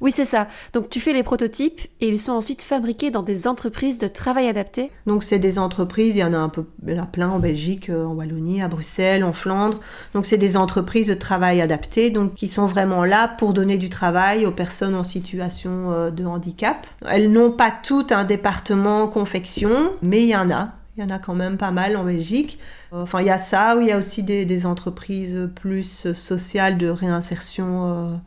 Oui, 0.00 0.12
c'est 0.12 0.24
ça. 0.24 0.48
Donc 0.72 0.88
tu 0.88 1.00
fais 1.00 1.12
les 1.12 1.22
prototypes 1.22 1.82
et 2.00 2.08
ils 2.08 2.18
sont 2.18 2.32
ensuite 2.32 2.62
fabriqués 2.62 3.10
dans 3.10 3.22
des 3.22 3.46
entreprises 3.46 3.98
de 3.98 4.08
travail 4.08 4.48
adapté. 4.48 4.90
Donc 5.06 5.24
c'est 5.24 5.38
des 5.38 5.58
entreprises, 5.58 6.16
il 6.16 6.20
y 6.20 6.24
en 6.24 6.32
a 6.32 6.38
un 6.38 6.48
peu, 6.48 6.64
il 6.86 6.94
y 6.94 6.98
en 6.98 7.02
a 7.02 7.06
plein 7.06 7.28
en 7.28 7.38
Belgique, 7.38 7.90
euh, 7.90 8.04
en 8.04 8.14
Wallonie, 8.14 8.62
à 8.62 8.68
Bruxelles, 8.68 9.24
en 9.24 9.32
Flandre. 9.32 9.80
Donc 10.14 10.26
c'est 10.26 10.38
des 10.38 10.56
entreprises 10.56 11.08
de 11.08 11.14
travail 11.14 11.60
adapté, 11.60 12.10
donc 12.10 12.34
qui 12.34 12.48
sont 12.48 12.66
vraiment 12.66 13.04
là 13.04 13.28
pour 13.28 13.52
donner 13.52 13.78
du 13.78 13.90
travail 13.90 14.46
aux 14.46 14.52
personnes 14.52 14.94
en 14.94 15.04
situation 15.04 15.92
euh, 15.92 16.10
de 16.10 16.24
handicap. 16.24 16.86
Elles 17.06 17.30
n'ont 17.30 17.50
pas 17.50 17.70
toutes 17.70 18.12
un 18.12 18.24
département 18.24 19.08
confection, 19.08 19.92
mais 20.02 20.22
il 20.22 20.28
y 20.28 20.36
en 20.36 20.50
a. 20.50 20.72
Il 20.96 21.02
y 21.02 21.06
en 21.06 21.10
a 21.10 21.18
quand 21.18 21.34
même 21.34 21.56
pas 21.56 21.70
mal 21.70 21.96
en 21.96 22.04
Belgique. 22.04 22.58
Euh, 22.92 23.02
enfin, 23.02 23.20
il 23.20 23.26
y 23.26 23.30
a 23.30 23.38
ça, 23.38 23.76
ou 23.76 23.80
il 23.80 23.88
y 23.88 23.92
a 23.92 23.98
aussi 23.98 24.22
des, 24.22 24.44
des 24.44 24.66
entreprises 24.66 25.48
plus 25.54 26.12
sociales 26.12 26.78
de 26.78 26.88
réinsertion 26.88 28.20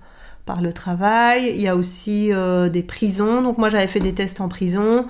par 0.47 0.61
le 0.61 0.73
travail. 0.73 1.51
Il 1.53 1.61
y 1.61 1.67
a 1.67 1.75
aussi 1.75 2.33
euh, 2.33 2.69
des 2.69 2.81
prisons. 2.81 3.43
Donc 3.43 3.59
moi 3.59 3.69
j'avais 3.69 3.85
fait 3.85 3.99
des 3.99 4.13
tests 4.15 4.41
en 4.41 4.47
prison 4.47 5.05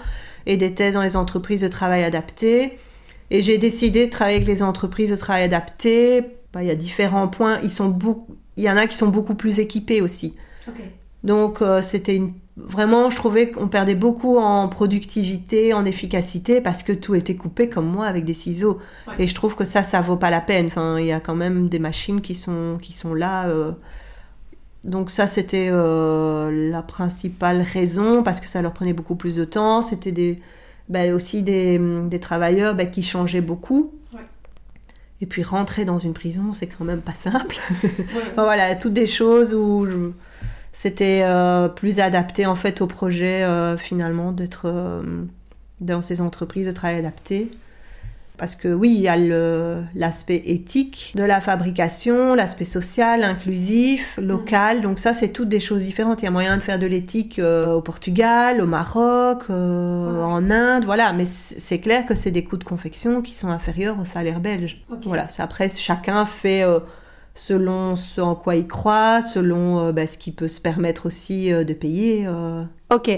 et 0.45 0.57
des 0.57 0.73
tests 0.73 0.95
dans 0.95 1.01
les 1.01 1.15
entreprises 1.15 1.61
de 1.61 1.69
travail 1.69 2.03
adapté. 2.03 2.77
Et 3.29 3.41
j'ai 3.41 3.57
décidé 3.57 4.07
de 4.07 4.11
travailler 4.11 4.37
avec 4.37 4.47
les 4.47 4.63
entreprises 4.63 5.11
de 5.11 5.15
travail 5.15 5.43
adapté. 5.43 6.21
Bah, 6.51 6.63
il 6.63 6.67
y 6.67 6.71
a 6.71 6.75
différents 6.75 7.29
points. 7.29 7.59
Ils 7.61 7.71
sont 7.71 7.87
beaucoup... 7.87 8.35
Il 8.57 8.63
y 8.63 8.69
en 8.69 8.75
a 8.75 8.87
qui 8.87 8.97
sont 8.97 9.07
beaucoup 9.07 9.35
plus 9.35 9.59
équipés 9.59 10.01
aussi. 10.01 10.35
Donc 11.23 11.61
euh, 11.61 11.81
c'était 11.81 12.15
une... 12.15 12.33
vraiment, 12.57 13.09
je 13.09 13.15
trouvais 13.15 13.51
qu'on 13.51 13.67
perdait 13.67 13.95
beaucoup 13.95 14.37
en 14.37 14.67
productivité, 14.67 15.73
en 15.73 15.85
efficacité 15.85 16.59
parce 16.59 16.83
que 16.83 16.91
tout 16.91 17.13
était 17.15 17.35
coupé 17.35 17.69
comme 17.69 17.85
moi 17.85 18.07
avec 18.07 18.25
des 18.25 18.33
ciseaux. 18.33 18.79
Et 19.19 19.27
je 19.27 19.35
trouve 19.35 19.55
que 19.55 19.63
ça, 19.63 19.83
ça 19.83 20.01
vaut 20.01 20.17
pas 20.17 20.31
la 20.31 20.41
peine. 20.41 20.65
Enfin, 20.65 20.99
il 20.99 21.05
y 21.05 21.11
a 21.11 21.19
quand 21.19 21.35
même 21.35 21.69
des 21.69 21.79
machines 21.79 22.21
qui 22.21 22.35
sont 22.35 22.77
qui 22.81 22.93
sont 22.93 23.13
là. 23.13 23.47
Euh, 23.47 23.71
donc 24.83 25.11
ça, 25.11 25.27
c'était 25.27 25.69
euh, 25.71 26.71
la 26.71 26.81
principale 26.81 27.61
raison, 27.61 28.23
parce 28.23 28.41
que 28.41 28.47
ça 28.47 28.61
leur 28.61 28.73
prenait 28.73 28.93
beaucoup 28.93 29.15
plus 29.15 29.35
de 29.35 29.45
temps. 29.45 29.81
C'était 29.81 30.11
des, 30.11 30.37
ben, 30.89 31.13
aussi 31.13 31.43
des, 31.43 31.79
des 31.79 32.19
travailleurs 32.19 32.73
ben, 32.73 32.89
qui 32.89 33.03
changeaient 33.03 33.41
beaucoup. 33.41 33.91
Et 35.19 35.25
puis 35.25 35.41
rentrer 35.41 35.83
dans 35.83 35.97
une 35.97 36.13
prison, 36.13 36.53
c'est 36.53 36.67
quand 36.67 36.85
même 36.85 37.01
pas 37.01 37.15
simple. 37.15 37.57
voilà, 38.35 38.75
toutes 38.75 38.93
des 38.93 39.07
choses 39.07 39.55
où 39.55 39.87
c'était 40.79 41.21
euh, 41.23 41.69
plus 41.69 41.99
adapté 41.99 42.45
en 42.45 42.53
fait 42.53 42.81
au 42.81 42.85
projet 42.85 43.41
euh, 43.43 43.77
finalement 43.77 44.31
d'être 44.31 44.71
dans 45.81 46.03
ces 46.03 46.21
entreprises 46.21 46.67
de 46.67 46.71
travail 46.71 46.99
adapté. 46.99 47.49
Parce 48.37 48.55
que 48.55 48.71
oui, 48.71 48.93
il 48.93 49.01
y 49.01 49.07
a 49.07 49.17
l'aspect 49.95 50.43
éthique 50.45 51.13
de 51.15 51.23
la 51.23 51.41
fabrication, 51.41 52.35
l'aspect 52.35 52.65
social, 52.65 53.23
inclusif, 53.23 54.19
local. 54.21 54.81
Donc 54.81 54.99
ça, 54.99 55.15
c'est 55.15 55.29
toutes 55.29 55.49
des 55.49 55.59
choses 55.59 55.81
différentes. 55.81 56.21
Il 56.21 56.25
y 56.25 56.27
a 56.27 56.31
moyen 56.31 56.55
de 56.57 56.61
faire 56.61 56.77
de 56.77 56.85
l'éthique 56.85 57.39
euh, 57.39 57.73
au 57.73 57.81
Portugal, 57.81 58.61
au 58.61 58.67
Maroc, 58.67 59.45
euh, 59.49 60.21
en 60.21 60.51
Inde, 60.51 60.85
voilà. 60.85 61.13
Mais 61.13 61.25
c'est 61.25 61.79
clair 61.79 62.05
que 62.05 62.13
c'est 62.13 62.29
des 62.29 62.43
coûts 62.43 62.57
de 62.57 62.63
confection 62.63 63.23
qui 63.23 63.33
sont 63.33 63.49
inférieurs 63.49 63.99
au 63.99 64.05
salaire 64.05 64.39
belge. 64.39 64.83
Voilà. 65.05 65.27
Après, 65.39 65.69
chacun 65.69 66.25
fait 66.25 66.61
euh, 66.61 66.79
selon 67.37 67.95
ce 67.95 68.19
en 68.19 68.35
quoi 68.35 68.55
il 68.55 68.67
croit, 68.67 69.21
selon 69.21 69.91
bah, 69.93 70.07
ce 70.07 70.17
qu'il 70.17 70.33
peut 70.33 70.47
se 70.47 70.59
permettre 70.59 71.05
aussi 71.05 71.49
de 71.49 71.73
payer. 71.73 72.27
Ok, 72.89 73.11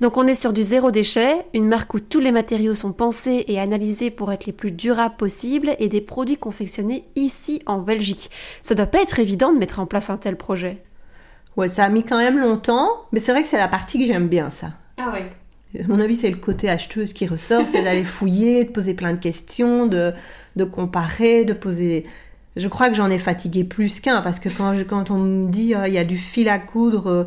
donc 0.00 0.16
on 0.16 0.26
est 0.26 0.34
sur 0.34 0.52
du 0.52 0.62
zéro 0.62 0.90
déchet, 0.90 1.46
une 1.54 1.68
marque 1.68 1.94
où 1.94 2.00
tous 2.00 2.18
les 2.18 2.32
matériaux 2.32 2.74
sont 2.74 2.92
pensés 2.92 3.44
et 3.46 3.60
analysés 3.60 4.10
pour 4.10 4.32
être 4.32 4.46
les 4.46 4.52
plus 4.52 4.72
durables 4.72 5.16
possibles 5.16 5.76
et 5.78 5.88
des 5.88 6.00
produits 6.00 6.36
confectionnés 6.36 7.04
ici 7.14 7.62
en 7.66 7.78
Belgique. 7.78 8.30
Ça 8.62 8.74
doit 8.74 8.86
pas 8.86 9.00
être 9.00 9.20
évident 9.20 9.52
de 9.52 9.58
mettre 9.58 9.78
en 9.78 9.86
place 9.86 10.10
un 10.10 10.16
tel 10.16 10.36
projet. 10.36 10.82
Ouais, 11.56 11.68
ça 11.68 11.84
a 11.84 11.88
mis 11.88 12.02
quand 12.02 12.18
même 12.18 12.40
longtemps, 12.40 12.88
mais 13.12 13.20
c'est 13.20 13.30
vrai 13.30 13.42
que 13.42 13.48
c'est 13.48 13.58
la 13.58 13.68
partie 13.68 13.98
que 14.00 14.06
j'aime 14.06 14.28
bien, 14.28 14.50
ça. 14.50 14.72
Ah 14.96 15.12
ouais. 15.12 15.30
À 15.80 15.86
mon 15.86 16.00
avis, 16.00 16.16
c'est 16.16 16.30
le 16.30 16.36
côté 16.36 16.68
acheteuse 16.68 17.12
qui 17.12 17.26
ressort, 17.26 17.62
c'est 17.68 17.82
d'aller 17.82 18.04
fouiller, 18.04 18.64
de 18.64 18.70
poser 18.70 18.94
plein 18.94 19.12
de 19.14 19.20
questions, 19.20 19.86
de, 19.86 20.12
de 20.56 20.64
comparer, 20.64 21.44
de 21.44 21.52
poser... 21.52 22.06
Je 22.56 22.68
crois 22.68 22.88
que 22.90 22.94
j'en 22.94 23.10
ai 23.10 23.18
fatigué 23.18 23.64
plus 23.64 24.00
qu'un, 24.00 24.20
parce 24.20 24.38
que 24.38 24.48
quand, 24.48 25.10
on 25.10 25.18
me 25.18 25.50
dit 25.50 25.74
euh, 25.74 25.88
il 25.88 25.94
y 25.94 25.98
a 25.98 26.04
du 26.04 26.18
fil 26.18 26.48
à 26.48 26.58
coudre 26.58 27.06
euh, 27.08 27.24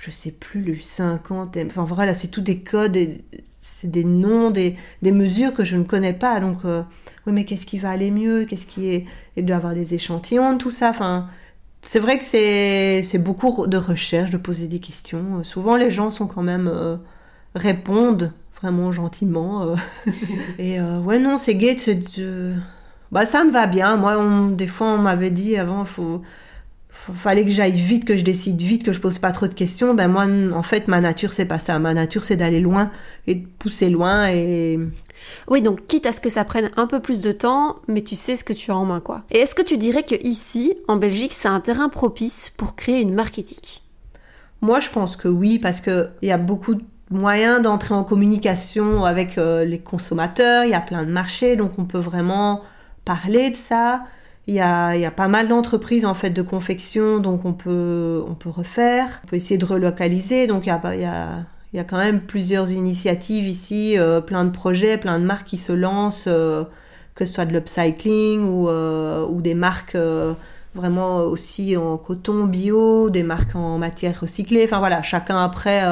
je 0.00 0.10
sais 0.10 0.30
plus, 0.30 0.62
le 0.62 0.76
50, 0.80 1.58
enfin 1.66 1.84
voilà, 1.84 2.14
c'est 2.14 2.28
tout 2.28 2.40
des 2.40 2.60
codes, 2.60 2.98
c'est 3.44 3.90
des 3.90 4.04
noms, 4.04 4.50
des, 4.50 4.76
des, 5.02 5.12
mesures 5.12 5.52
que 5.52 5.64
je 5.64 5.76
ne 5.76 5.84
connais 5.84 6.12
pas. 6.12 6.40
Donc, 6.40 6.58
euh, 6.64 6.82
oui, 7.26 7.32
mais 7.32 7.44
qu'est-ce 7.44 7.66
qui 7.66 7.78
va 7.78 7.90
aller 7.90 8.10
mieux? 8.10 8.44
Qu'est-ce 8.44 8.66
qui 8.66 8.88
est. 8.88 9.06
Il 9.36 9.44
doit 9.44 9.56
avoir 9.56 9.74
des 9.74 9.94
échantillons, 9.94 10.56
tout 10.58 10.70
ça. 10.70 10.90
Enfin, 10.90 11.28
c'est 11.82 11.98
vrai 11.98 12.18
que 12.18 12.24
c'est 12.24 13.18
beaucoup 13.18 13.66
de 13.66 13.76
recherche, 13.76 14.30
de 14.30 14.38
poser 14.38 14.68
des 14.68 14.80
questions. 14.80 15.42
Souvent, 15.44 15.76
les 15.76 15.90
gens 15.90 16.10
sont 16.10 16.26
quand 16.26 16.42
même. 16.42 16.68
Euh, 16.72 16.96
répondent 17.54 18.32
vraiment 18.60 18.92
gentiment. 18.92 19.62
Euh. 19.62 19.74
Et 20.58 20.80
ouais, 20.80 21.18
non, 21.18 21.36
c'est 21.36 21.54
gai 21.54 21.74
de, 21.74 22.54
Bah, 23.12 23.26
ça 23.26 23.44
me 23.44 23.50
va 23.50 23.66
bien. 23.66 23.96
Moi, 23.96 24.16
des 24.52 24.66
fois, 24.66 24.88
on 24.88 24.98
m'avait 24.98 25.30
dit 25.30 25.56
avant, 25.56 25.82
il 25.82 25.88
faut 25.88 26.22
fallait 27.14 27.44
que 27.44 27.50
j'aille 27.50 27.72
vite, 27.72 28.04
que 28.04 28.16
je 28.16 28.22
décide 28.22 28.60
vite, 28.60 28.84
que 28.84 28.92
je 28.92 29.00
pose 29.00 29.18
pas 29.18 29.32
trop 29.32 29.46
de 29.46 29.54
questions. 29.54 29.94
Ben 29.94 30.08
moi, 30.08 30.26
en 30.54 30.62
fait, 30.62 30.88
ma 30.88 31.00
nature, 31.00 31.32
c'est 31.32 31.44
pas 31.44 31.58
ça. 31.58 31.78
Ma 31.78 31.94
nature, 31.94 32.24
c'est 32.24 32.36
d'aller 32.36 32.60
loin 32.60 32.90
et 33.26 33.34
de 33.36 33.46
pousser 33.58 33.90
loin 33.90 34.28
et. 34.28 34.78
Oui, 35.48 35.60
donc 35.62 35.86
quitte 35.86 36.06
à 36.06 36.12
ce 36.12 36.20
que 36.20 36.30
ça 36.30 36.44
prenne 36.44 36.70
un 36.76 36.86
peu 36.86 37.00
plus 37.00 37.20
de 37.20 37.32
temps, 37.32 37.76
mais 37.88 38.02
tu 38.02 38.16
sais 38.16 38.36
ce 38.36 38.44
que 38.44 38.52
tu 38.52 38.70
as 38.70 38.76
en 38.76 38.86
main, 38.86 39.00
quoi. 39.00 39.22
Et 39.30 39.38
est-ce 39.38 39.54
que 39.54 39.62
tu 39.62 39.76
dirais 39.76 40.02
que 40.02 40.14
ici, 40.22 40.74
en 40.88 40.96
Belgique, 40.96 41.32
c'est 41.34 41.48
un 41.48 41.60
terrain 41.60 41.88
propice 41.88 42.52
pour 42.56 42.74
créer 42.74 43.00
une 43.00 43.14
marque 43.14 43.38
éthique? 43.38 43.82
Moi, 44.62 44.80
je 44.80 44.90
pense 44.90 45.16
que 45.16 45.28
oui, 45.28 45.58
parce 45.58 45.80
que 45.80 46.08
il 46.22 46.28
y 46.28 46.32
a 46.32 46.38
beaucoup 46.38 46.74
de 46.74 46.82
moyens 47.10 47.60
d'entrer 47.60 47.94
en 47.94 48.04
communication 48.04 49.04
avec 49.04 49.36
euh, 49.36 49.64
les 49.64 49.78
consommateurs. 49.78 50.64
Il 50.64 50.70
y 50.70 50.74
a 50.74 50.80
plein 50.80 51.04
de 51.04 51.10
marchés, 51.10 51.56
donc 51.56 51.72
on 51.78 51.84
peut 51.84 51.98
vraiment 51.98 52.62
parler 53.10 53.50
de 53.50 53.56
ça. 53.56 54.04
Il 54.46 54.54
y 54.54 54.60
a, 54.60 55.10
pas 55.10 55.26
mal 55.26 55.48
d'entreprises 55.48 56.04
en 56.04 56.14
fait 56.14 56.30
de 56.30 56.42
confection, 56.42 57.18
donc 57.18 57.44
on 57.44 57.52
peut, 57.52 58.22
on 58.28 58.34
peut 58.34 58.50
refaire, 58.50 59.20
on 59.24 59.26
peut 59.26 59.36
essayer 59.36 59.58
de 59.58 59.64
relocaliser. 59.64 60.46
Donc 60.46 60.66
il 60.66 60.68
y 60.68 60.72
a, 60.72 60.80
il 60.94 61.00
y 61.00 61.04
a, 61.04 61.44
il 61.72 61.76
y 61.76 61.80
a 61.80 61.84
quand 61.84 61.98
même 61.98 62.20
plusieurs 62.20 62.70
initiatives 62.70 63.48
ici, 63.48 63.98
euh, 63.98 64.20
plein 64.20 64.44
de 64.44 64.50
projets, 64.50 64.96
plein 64.96 65.18
de 65.18 65.24
marques 65.24 65.48
qui 65.48 65.58
se 65.58 65.72
lancent, 65.72 66.28
euh, 66.28 66.62
que 67.16 67.24
ce 67.24 67.32
soit 67.34 67.46
de 67.46 67.52
l'upcycling 67.52 68.44
ou, 68.44 68.68
euh, 68.68 69.26
ou 69.26 69.40
des 69.40 69.54
marques 69.54 69.98
vraiment 70.76 71.18
aussi 71.22 71.76
en 71.76 71.96
coton 71.96 72.44
bio, 72.44 73.10
des 73.10 73.24
marques 73.24 73.56
en 73.56 73.76
matière 73.76 74.20
recyclée. 74.20 74.62
Enfin 74.64 74.78
voilà, 74.78 75.02
chacun 75.02 75.42
après 75.42 75.82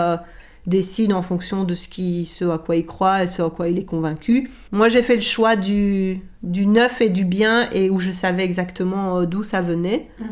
décide 0.69 1.13
en 1.13 1.23
fonction 1.23 1.65
de 1.65 1.75
ce, 1.75 1.89
qui, 1.89 2.27
ce 2.27 2.45
à 2.45 2.59
quoi 2.59 2.77
il 2.77 2.87
croit 2.87 3.25
et 3.25 3.27
ce 3.27 3.43
à 3.43 3.51
quoi 3.51 3.69
il 3.69 3.79
est 3.79 3.85
convaincu. 3.85 4.51
Moi, 4.71 4.89
j'ai 4.89 5.03
fait 5.03 5.17
le 5.17 5.23
choix 5.23 5.57
du, 5.57 6.21
du 6.43 6.67
neuf 6.67 7.01
et 7.01 7.09
du 7.09 7.25
bien 7.25 7.71
et 7.71 7.91
où 7.91 7.99
je 7.99 8.11
savais 8.11 8.45
exactement 8.45 9.19
euh, 9.19 9.27
d'où 9.27 9.43
ça 9.43 9.63
venait 9.63 10.09
mhm. 10.21 10.29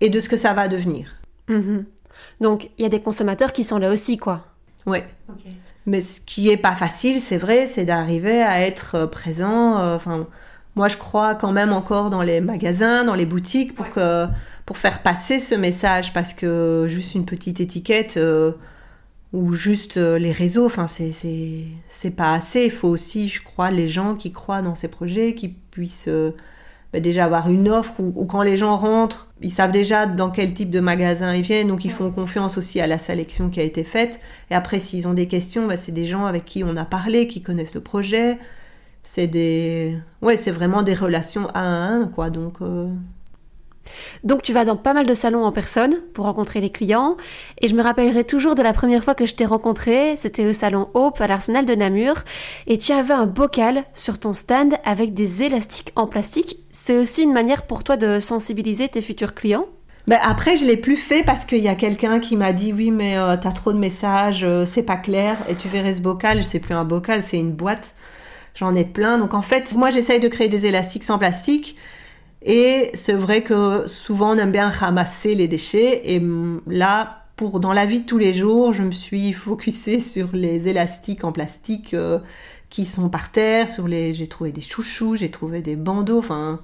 et 0.00 0.08
de 0.08 0.20
ce 0.20 0.28
que 0.28 0.36
ça 0.36 0.54
va 0.54 0.68
devenir. 0.68 1.16
Mhm. 1.48 1.84
Donc, 2.40 2.70
il 2.78 2.82
y 2.82 2.86
a 2.86 2.88
des 2.88 3.00
consommateurs 3.00 3.52
qui 3.52 3.64
sont 3.64 3.78
là 3.78 3.90
aussi, 3.90 4.16
quoi. 4.16 4.46
Ouais. 4.86 5.06
Mais 5.86 6.00
ce 6.00 6.20
qui 6.20 6.50
est 6.50 6.56
pas 6.56 6.74
facile, 6.74 7.20
c'est 7.20 7.36
vrai, 7.36 7.66
c'est 7.66 7.84
d'arriver 7.84 8.42
à 8.42 8.62
être 8.62 8.94
euh, 8.94 9.06
présent. 9.06 9.78
Euh, 9.78 9.96
enfin, 9.96 10.26
moi, 10.76 10.86
je 10.88 10.96
crois 10.96 11.34
quand 11.34 11.52
même 11.52 11.72
encore 11.72 12.10
dans 12.10 12.22
les 12.22 12.40
magasins, 12.40 13.04
dans 13.04 13.16
les 13.16 13.26
boutiques, 13.26 13.74
pour 13.74 13.90
que 13.90 14.26
pour 14.66 14.78
faire 14.78 15.02
passer 15.02 15.40
ce 15.40 15.56
message, 15.56 16.12
parce 16.12 16.32
que 16.32 16.84
juste 16.86 17.16
une 17.16 17.24
petite 17.24 17.58
étiquette 17.58 18.20
ou 19.32 19.54
juste 19.54 19.96
euh, 19.96 20.18
les 20.18 20.32
réseaux, 20.32 20.66
enfin 20.66 20.86
c'est 20.88 22.16
pas 22.16 22.34
assez. 22.34 22.64
Il 22.64 22.70
faut 22.70 22.88
aussi, 22.88 23.28
je 23.28 23.42
crois, 23.44 23.70
les 23.70 23.88
gens 23.88 24.14
qui 24.16 24.32
croient 24.32 24.62
dans 24.62 24.74
ces 24.74 24.88
projets, 24.88 25.34
qui 25.34 25.48
puissent 25.48 26.08
euh, 26.08 26.32
bah, 26.92 27.00
déjà 27.00 27.26
avoir 27.26 27.50
une 27.50 27.68
offre 27.68 28.00
ou, 28.00 28.24
quand 28.24 28.42
les 28.42 28.56
gens 28.56 28.76
rentrent, 28.76 29.28
ils 29.40 29.52
savent 29.52 29.72
déjà 29.72 30.06
dans 30.06 30.30
quel 30.30 30.52
type 30.52 30.70
de 30.70 30.80
magasin 30.80 31.32
ils 31.34 31.42
viennent, 31.42 31.68
donc 31.68 31.84
ils 31.84 31.92
font 31.92 32.10
confiance 32.10 32.58
aussi 32.58 32.80
à 32.80 32.86
la 32.88 32.98
sélection 32.98 33.50
qui 33.50 33.60
a 33.60 33.62
été 33.62 33.84
faite. 33.84 34.20
Et 34.50 34.54
après, 34.54 34.80
s'ils 34.80 35.06
ont 35.06 35.14
des 35.14 35.28
questions, 35.28 35.66
bah, 35.66 35.76
c'est 35.76 35.92
des 35.92 36.06
gens 36.06 36.26
avec 36.26 36.44
qui 36.44 36.64
on 36.64 36.76
a 36.76 36.84
parlé, 36.84 37.26
qui 37.28 37.42
connaissent 37.42 37.74
le 37.74 37.80
projet. 37.82 38.38
C'est 39.02 39.28
des, 39.28 39.96
ouais, 40.22 40.36
c'est 40.36 40.50
vraiment 40.50 40.82
des 40.82 40.94
relations 40.94 41.48
un 41.54 41.62
à 41.62 41.88
un, 41.94 42.08
quoi. 42.08 42.30
Donc 42.30 42.60
euh, 42.62 42.88
donc 44.24 44.42
tu 44.42 44.52
vas 44.52 44.64
dans 44.64 44.76
pas 44.76 44.94
mal 44.94 45.06
de 45.06 45.14
salons 45.14 45.44
en 45.44 45.52
personne 45.52 45.94
pour 46.14 46.24
rencontrer 46.24 46.60
les 46.60 46.70
clients. 46.70 47.16
Et 47.60 47.68
je 47.68 47.74
me 47.74 47.82
rappellerai 47.82 48.24
toujours 48.24 48.54
de 48.54 48.62
la 48.62 48.72
première 48.72 49.04
fois 49.04 49.14
que 49.14 49.26
je 49.26 49.34
t'ai 49.34 49.46
rencontré, 49.46 50.14
c'était 50.16 50.46
au 50.46 50.52
salon 50.52 50.88
Hope 50.94 51.20
à 51.20 51.26
l'Arsenal 51.26 51.64
de 51.64 51.74
Namur. 51.74 52.16
Et 52.66 52.78
tu 52.78 52.92
avais 52.92 53.14
un 53.14 53.26
bocal 53.26 53.84
sur 53.94 54.18
ton 54.18 54.32
stand 54.32 54.74
avec 54.84 55.14
des 55.14 55.42
élastiques 55.42 55.92
en 55.96 56.06
plastique. 56.06 56.58
C'est 56.70 56.98
aussi 56.98 57.22
une 57.22 57.32
manière 57.32 57.66
pour 57.66 57.84
toi 57.84 57.96
de 57.96 58.20
sensibiliser 58.20 58.88
tes 58.88 59.02
futurs 59.02 59.34
clients? 59.34 59.66
Ben 60.06 60.18
après, 60.22 60.56
je 60.56 60.64
l'ai 60.64 60.76
plus 60.76 60.96
fait 60.96 61.22
parce 61.22 61.44
qu'il 61.44 61.62
y 61.62 61.68
a 61.68 61.74
quelqu'un 61.74 62.20
qui 62.20 62.36
m'a 62.36 62.52
dit 62.52 62.72
oui, 62.72 62.90
mais 62.90 63.16
euh, 63.16 63.36
t'as 63.40 63.52
trop 63.52 63.72
de 63.72 63.78
messages, 63.78 64.44
euh, 64.44 64.64
c'est 64.64 64.82
pas 64.82 64.96
clair. 64.96 65.36
Et 65.48 65.54
tu 65.54 65.68
verrais 65.68 65.94
ce 65.94 66.00
bocal, 66.00 66.42
c'est 66.42 66.58
plus 66.58 66.74
un 66.74 66.84
bocal, 66.84 67.22
c'est 67.22 67.38
une 67.38 67.52
boîte. 67.52 67.94
J'en 68.54 68.74
ai 68.74 68.84
plein. 68.84 69.18
Donc 69.18 69.34
en 69.34 69.42
fait, 69.42 69.74
moi 69.76 69.90
j'essaye 69.90 70.18
de 70.18 70.28
créer 70.28 70.48
des 70.48 70.66
élastiques 70.66 71.04
sans 71.04 71.18
plastique 71.18 71.76
et 72.42 72.90
c'est 72.94 73.12
vrai 73.12 73.42
que 73.42 73.86
souvent 73.86 74.34
on 74.34 74.38
aime 74.38 74.52
bien 74.52 74.68
ramasser 74.68 75.34
les 75.34 75.48
déchets. 75.48 76.14
Et 76.14 76.22
là, 76.66 77.24
pour 77.36 77.60
dans 77.60 77.72
la 77.72 77.86
vie 77.86 78.00
de 78.00 78.06
tous 78.06 78.18
les 78.18 78.32
jours, 78.32 78.72
je 78.72 78.82
me 78.82 78.90
suis 78.90 79.32
focusée 79.34 80.00
sur 80.00 80.28
les 80.32 80.68
élastiques 80.68 81.24
en 81.24 81.32
plastique 81.32 81.94
euh, 81.94 82.18
qui 82.70 82.86
sont 82.86 83.08
par 83.08 83.30
terre, 83.32 83.68
sur 83.68 83.88
les 83.88 84.14
j'ai 84.14 84.26
trouvé 84.26 84.52
des 84.52 84.60
chouchous, 84.60 85.16
j'ai 85.16 85.30
trouvé 85.30 85.60
des 85.60 85.76
bandeaux, 85.76 86.18
enfin 86.18 86.60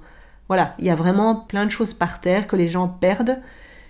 voilà, 0.47 0.75
il 0.79 0.85
y 0.85 0.89
a 0.89 0.95
vraiment 0.95 1.35
plein 1.35 1.65
de 1.65 1.71
choses 1.71 1.93
par 1.93 2.21
terre 2.21 2.47
que 2.47 2.55
les 2.55 2.67
gens 2.67 2.87
perdent. 2.87 3.39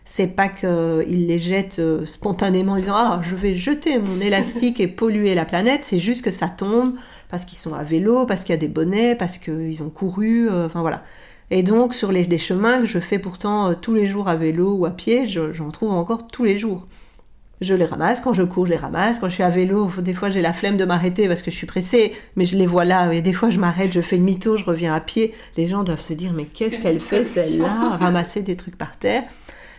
C'est 0.06 0.28
pas 0.28 0.48
qu'ils 0.48 1.28
les 1.28 1.38
jettent 1.38 1.80
euh, 1.80 2.06
spontanément 2.06 2.74
en 2.74 2.78
disant 2.78 2.96
ah 2.96 3.22
je 3.24 3.36
vais 3.36 3.56
jeter 3.56 4.00
mon 4.00 4.22
élastique 4.22 4.80
et 4.80 4.88
polluer 4.88 5.36
la 5.36 5.46
planète, 5.46 5.84
c'est 5.84 6.00
juste 6.00 6.24
que 6.24 6.32
ça 6.32 6.48
tombe 6.48 6.96
parce 7.30 7.46
qu'ils 7.46 7.58
sont 7.58 7.74
à 7.74 7.84
vélo, 7.84 8.26
parce 8.26 8.44
qu'il 8.44 8.54
y 8.54 8.58
a 8.58 8.60
des 8.60 8.70
bonnets, 8.70 9.16
parce 9.16 9.38
qu'ils 9.38 9.84
ont 9.84 9.90
couru, 9.90 10.50
euh, 10.50 10.66
enfin 10.66 10.82
voilà. 10.82 11.04
Et 11.50 11.64
donc 11.64 11.94
sur 11.94 12.12
les, 12.12 12.38
chemins 12.38 12.80
que 12.80 12.86
je 12.86 13.00
fais 13.00 13.20
pourtant 13.20 13.70
euh, 13.70 13.74
tous 13.80 13.94
les 13.94 14.06
jours 14.06 14.28
à 14.28 14.36
vélo 14.36 14.74
ou 14.76 14.86
à 14.86 14.92
pied, 14.92 15.26
j'en 15.26 15.72
trouve 15.72 15.92
encore 15.92 16.28
tous 16.28 16.44
les 16.44 16.58
jours. 16.58 16.88
Je 17.60 17.74
les 17.74 17.86
ramasse, 17.86 18.22
quand 18.22 18.34
je 18.34 18.44
cours, 18.44 18.68
je 18.68 18.72
les 18.72 18.78
ramasse. 18.78 19.20
Quand 19.20 19.30
je 19.30 19.34
suis 19.34 19.44
à 19.44 19.50
vélo, 19.50 19.90
des 20.00 20.14
fois 20.14 20.30
j'ai 20.30 20.42
la 20.42 20.54
flemme 20.54 20.78
de 20.78 20.86
m'arrêter 20.86 21.28
parce 21.28 21.42
que 21.42 21.50
je 21.50 21.56
suis 21.56 21.66
pressée, 21.66 22.14
mais 22.36 22.46
je 22.46 22.56
les 22.56 22.68
vois 22.68 22.86
là. 22.86 23.12
Et 23.14 23.22
des 23.22 23.34
fois 23.34 23.50
je 23.50 23.60
m'arrête, 23.60 23.92
je 23.94 24.02
fais 24.02 24.18
demi-tour, 24.18 24.58
je 24.58 24.66
reviens 24.66 24.94
à 24.94 25.00
pied. 25.00 25.34
Les 25.56 25.66
gens 25.66 25.84
doivent 25.84 26.02
se 26.02 26.14
dire, 26.14 26.34
mais 26.34 26.46
qu'est-ce 26.46 26.80
qu'elle 26.80 27.00
fait 27.00 27.26
celle-là? 27.26 27.98
Ramasser 28.00 28.42
des 28.42 28.56
trucs 28.56 28.78
par 28.78 28.98
terre. 28.98 29.24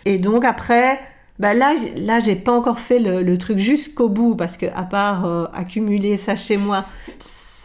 Et 0.07 0.19
donc 0.19 0.45
après, 0.45 0.99
bah 1.39 1.55
là, 1.55 1.75
là 1.99 2.19
j'ai 2.19 2.35
pas 2.35 2.53
encore 2.53 2.81
fait 2.81 2.99
le, 2.99 3.39
truc 3.39 3.59
jusqu'au 3.59 4.09
bout 4.09 4.35
parce 4.35 4.57
que 4.57 4.67
à 4.75 4.83
part 4.83 5.25
euh, 5.25 5.45
accumuler 5.55 6.17
ça 6.17 6.35
chez 6.35 6.57
moi, 6.57 6.85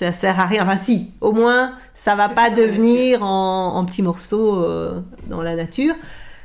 ça 0.04 0.12
sert 0.12 0.40
à 0.40 0.46
rien. 0.46 0.64
Enfin, 0.64 0.78
si, 0.78 1.12
au 1.22 1.32
moins, 1.32 1.76
ça 1.96 2.16
va 2.16 2.28
pas 2.28 2.50
devenir 2.50 3.24
en, 3.24 3.84
petits 3.86 4.02
morceaux 4.02 4.62
euh, 4.62 5.00
dans 5.28 5.42
la 5.42 5.56
nature. 5.56 5.96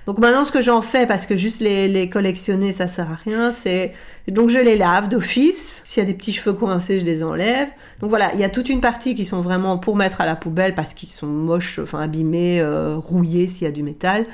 Donc 0.06 0.18
maintenant, 0.18 0.44
ce 0.44 0.52
que 0.52 0.62
j'en 0.62 0.80
fais, 0.80 1.06
parce 1.06 1.26
que 1.26 1.36
juste 1.36 1.60
les, 1.60 2.08
collectionner, 2.08 2.72
ça 2.72 2.88
sert 2.88 3.10
à 3.10 3.16
rien, 3.16 3.52
c'est 3.52 3.92
donc 4.28 4.48
je 4.48 4.58
les 4.58 4.78
lave 4.78 5.08
d'office. 5.08 5.82
S'il 5.84 6.02
y 6.02 6.06
a 6.06 6.06
des 6.06 6.14
petits 6.14 6.32
cheveux 6.32 6.54
coincés, 6.54 7.00
je 7.00 7.04
les 7.04 7.22
enlève. 7.22 7.68
Donc 8.00 8.10
voilà, 8.10 8.32
il 8.32 8.40
y 8.40 8.44
a 8.44 8.48
toute 8.48 8.68
une 8.68 8.80
partie 8.80 9.14
qui 9.14 9.26
sont 9.26 9.40
vraiment 9.40 9.76
pour 9.76 9.96
mettre 9.96 10.20
à 10.20 10.26
la 10.26 10.36
poubelle 10.36 10.74
parce 10.74 10.94
qu'ils 10.94 11.08
sont 11.08 11.26
moches, 11.26 11.78
enfin 11.78 12.00
abîmés, 12.00 12.60
euh, 12.60 12.96
rouillés 12.96 13.48
s'il 13.48 13.64
y 13.64 13.68
a 13.68 13.72
du 13.72 13.82
métal. 13.82 14.24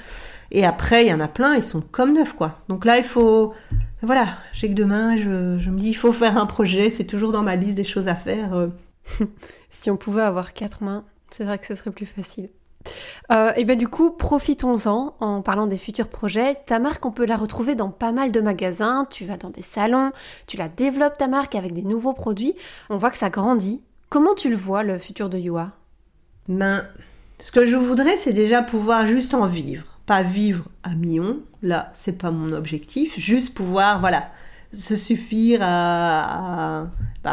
Et 0.52 0.64
après, 0.64 1.06
il 1.06 1.08
y 1.08 1.14
en 1.14 1.20
a 1.20 1.28
plein, 1.28 1.54
ils 1.54 1.62
sont 1.62 1.80
comme 1.80 2.12
neufs, 2.12 2.34
quoi. 2.34 2.60
Donc 2.68 2.84
là, 2.84 2.98
il 2.98 3.04
faut. 3.04 3.54
Voilà, 4.02 4.36
j'ai 4.52 4.68
que 4.68 4.74
demain, 4.74 5.16
je, 5.16 5.58
je, 5.58 5.70
me 5.70 5.78
dis, 5.78 5.88
il 5.88 5.94
faut 5.94 6.12
faire 6.12 6.36
un 6.36 6.46
projet, 6.46 6.90
c'est 6.90 7.04
toujours 7.04 7.32
dans 7.32 7.42
ma 7.42 7.56
liste 7.56 7.74
des 7.74 7.84
choses 7.84 8.06
à 8.06 8.14
faire. 8.14 8.68
Si 9.70 9.90
on 9.90 9.96
pouvait 9.96 10.22
avoir 10.22 10.52
quatre 10.52 10.82
mains, 10.82 11.04
c'est 11.30 11.44
vrai 11.44 11.58
que 11.58 11.66
ce 11.66 11.74
serait 11.74 11.90
plus 11.90 12.06
facile. 12.06 12.48
Euh, 13.32 13.52
et 13.56 13.64
bien 13.64 13.76
du 13.76 13.88
coup, 13.88 14.10
profitons-en 14.10 15.14
en 15.20 15.42
parlant 15.42 15.66
des 15.66 15.78
futurs 15.78 16.08
projets. 16.08 16.56
Ta 16.66 16.78
marque, 16.78 17.04
on 17.06 17.10
peut 17.10 17.24
la 17.24 17.36
retrouver 17.36 17.74
dans 17.74 17.90
pas 17.90 18.12
mal 18.12 18.30
de 18.30 18.40
magasins. 18.40 19.06
Tu 19.10 19.24
vas 19.24 19.36
dans 19.36 19.50
des 19.50 19.62
salons, 19.62 20.12
tu 20.46 20.56
la 20.56 20.68
développes 20.68 21.18
ta 21.18 21.28
marque 21.28 21.54
avec 21.54 21.72
des 21.72 21.82
nouveaux 21.82 22.12
produits. 22.12 22.54
On 22.90 22.96
voit 22.96 23.10
que 23.10 23.18
ça 23.18 23.30
grandit. 23.30 23.80
Comment 24.10 24.34
tu 24.34 24.50
le 24.50 24.56
vois 24.56 24.82
le 24.82 24.98
futur 24.98 25.28
de 25.28 25.38
Yua? 25.38 25.72
Ben, 26.48 26.84
ce 27.38 27.50
que 27.50 27.66
je 27.66 27.76
voudrais, 27.76 28.16
c'est 28.16 28.32
déjà 28.32 28.62
pouvoir 28.62 29.06
juste 29.06 29.34
en 29.34 29.46
vivre, 29.46 29.86
pas 30.06 30.22
vivre 30.22 30.68
à 30.82 30.94
millions. 30.94 31.40
Là, 31.62 31.90
c'est 31.94 32.18
pas 32.18 32.30
mon 32.30 32.52
objectif. 32.52 33.18
Juste 33.18 33.54
pouvoir, 33.54 34.00
voilà, 34.00 34.28
se 34.74 34.96
suffire 34.96 35.60
à, 35.62 36.86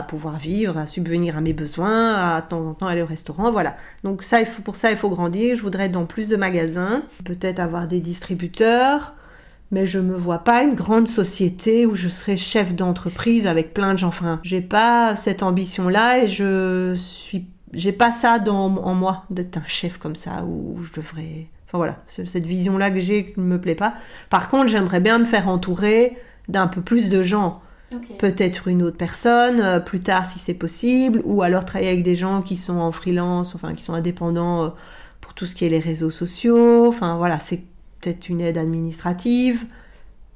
pouvoir 0.08 0.38
vivre, 0.38 0.78
à 0.78 0.88
subvenir 0.88 1.38
à 1.38 1.42
mes 1.42 1.54
besoins, 1.54 2.14
à 2.16 2.42
de 2.42 2.48
temps 2.48 2.66
en 2.66 2.74
temps 2.74 2.88
aller 2.88 3.02
au 3.02 3.08
restaurant, 3.08 3.52
voilà. 3.52 3.76
Donc 4.04 4.24
ça, 4.24 4.44
faut, 4.46 4.62
pour 4.62 4.76
ça, 4.76 4.92
il 4.92 4.98
faut 4.98 5.10
grandir. 5.10 5.56
Je 5.56 5.62
voudrais 5.62 5.90
dans 5.90 6.06
plus 6.06 6.30
de 6.30 6.36
magasins, 6.36 7.04
peut-être 7.26 7.60
avoir 7.60 7.88
des 7.88 8.00
distributeurs, 8.00 9.16
mais 9.72 9.86
je 9.86 10.00
me 10.00 10.16
vois 10.16 10.40
pas 10.40 10.64
une 10.64 10.76
grande 10.76 11.08
société 11.08 11.86
où 11.86 11.96
je 11.96 12.10
serais 12.10 12.38
chef 12.38 12.74
d'entreprise 12.76 13.48
avec 13.48 13.74
plein 13.74 13.94
de 13.94 14.00
gens. 14.00 14.10
Enfin, 14.10 14.40
j'ai 14.44 14.62
pas 14.62 15.16
cette 15.16 15.44
ambition-là 15.44 16.24
et 16.24 16.28
je 16.28 16.94
suis, 16.96 17.48
j'ai 17.74 17.94
pas 17.94 18.12
ça 18.12 18.40
dans, 18.40 18.76
en 18.78 18.94
moi 18.94 19.24
d'être 19.30 19.58
un 19.58 19.68
chef 19.68 19.98
comme 19.98 20.16
ça 20.16 20.44
où 20.46 20.78
je 20.84 20.94
devrais. 20.94 21.48
Enfin 21.68 21.78
voilà, 21.78 21.98
cette 22.08 22.46
vision-là 22.46 22.92
que 22.92 23.00
j'ai 23.00 23.34
ne 23.38 23.44
me 23.44 23.62
plaît 23.62 23.76
pas. 23.76 23.94
Par 24.30 24.50
contre, 24.50 24.68
j'aimerais 24.68 25.00
bien 25.00 25.20
me 25.20 25.26
faire 25.26 25.48
entourer 25.48 26.18
d'un 26.52 26.68
peu 26.68 26.82
plus 26.82 27.10
de 27.10 27.24
gens. 27.24 27.62
Peut-être 28.20 28.70
une 28.70 28.84
autre 28.84 28.96
personne, 28.96 29.60
euh, 29.60 29.80
plus 29.82 30.00
tard 30.00 30.26
si 30.26 30.40
c'est 30.40 30.54
possible, 30.54 31.22
ou 31.26 31.42
alors 31.42 31.66
travailler 31.66 31.92
avec 31.92 32.04
des 32.04 32.16
gens 32.16 32.42
qui 32.42 32.56
sont 32.56 32.78
en 32.78 32.94
freelance, 32.94 33.54
enfin 33.54 33.74
qui 33.74 33.84
sont 33.84 33.94
indépendants 33.94 34.64
euh, 34.64 34.70
pour 35.20 35.34
tout 35.34 35.46
ce 35.46 35.56
qui 35.56 35.66
est 35.66 35.70
les 35.70 35.80
réseaux 35.80 36.10
sociaux. 36.10 36.88
Enfin 36.88 37.18
voilà, 37.18 37.42
c'est 37.42 37.64
peut-être 38.00 38.30
une 38.30 38.40
aide 38.40 38.58
administrative. 38.58 39.66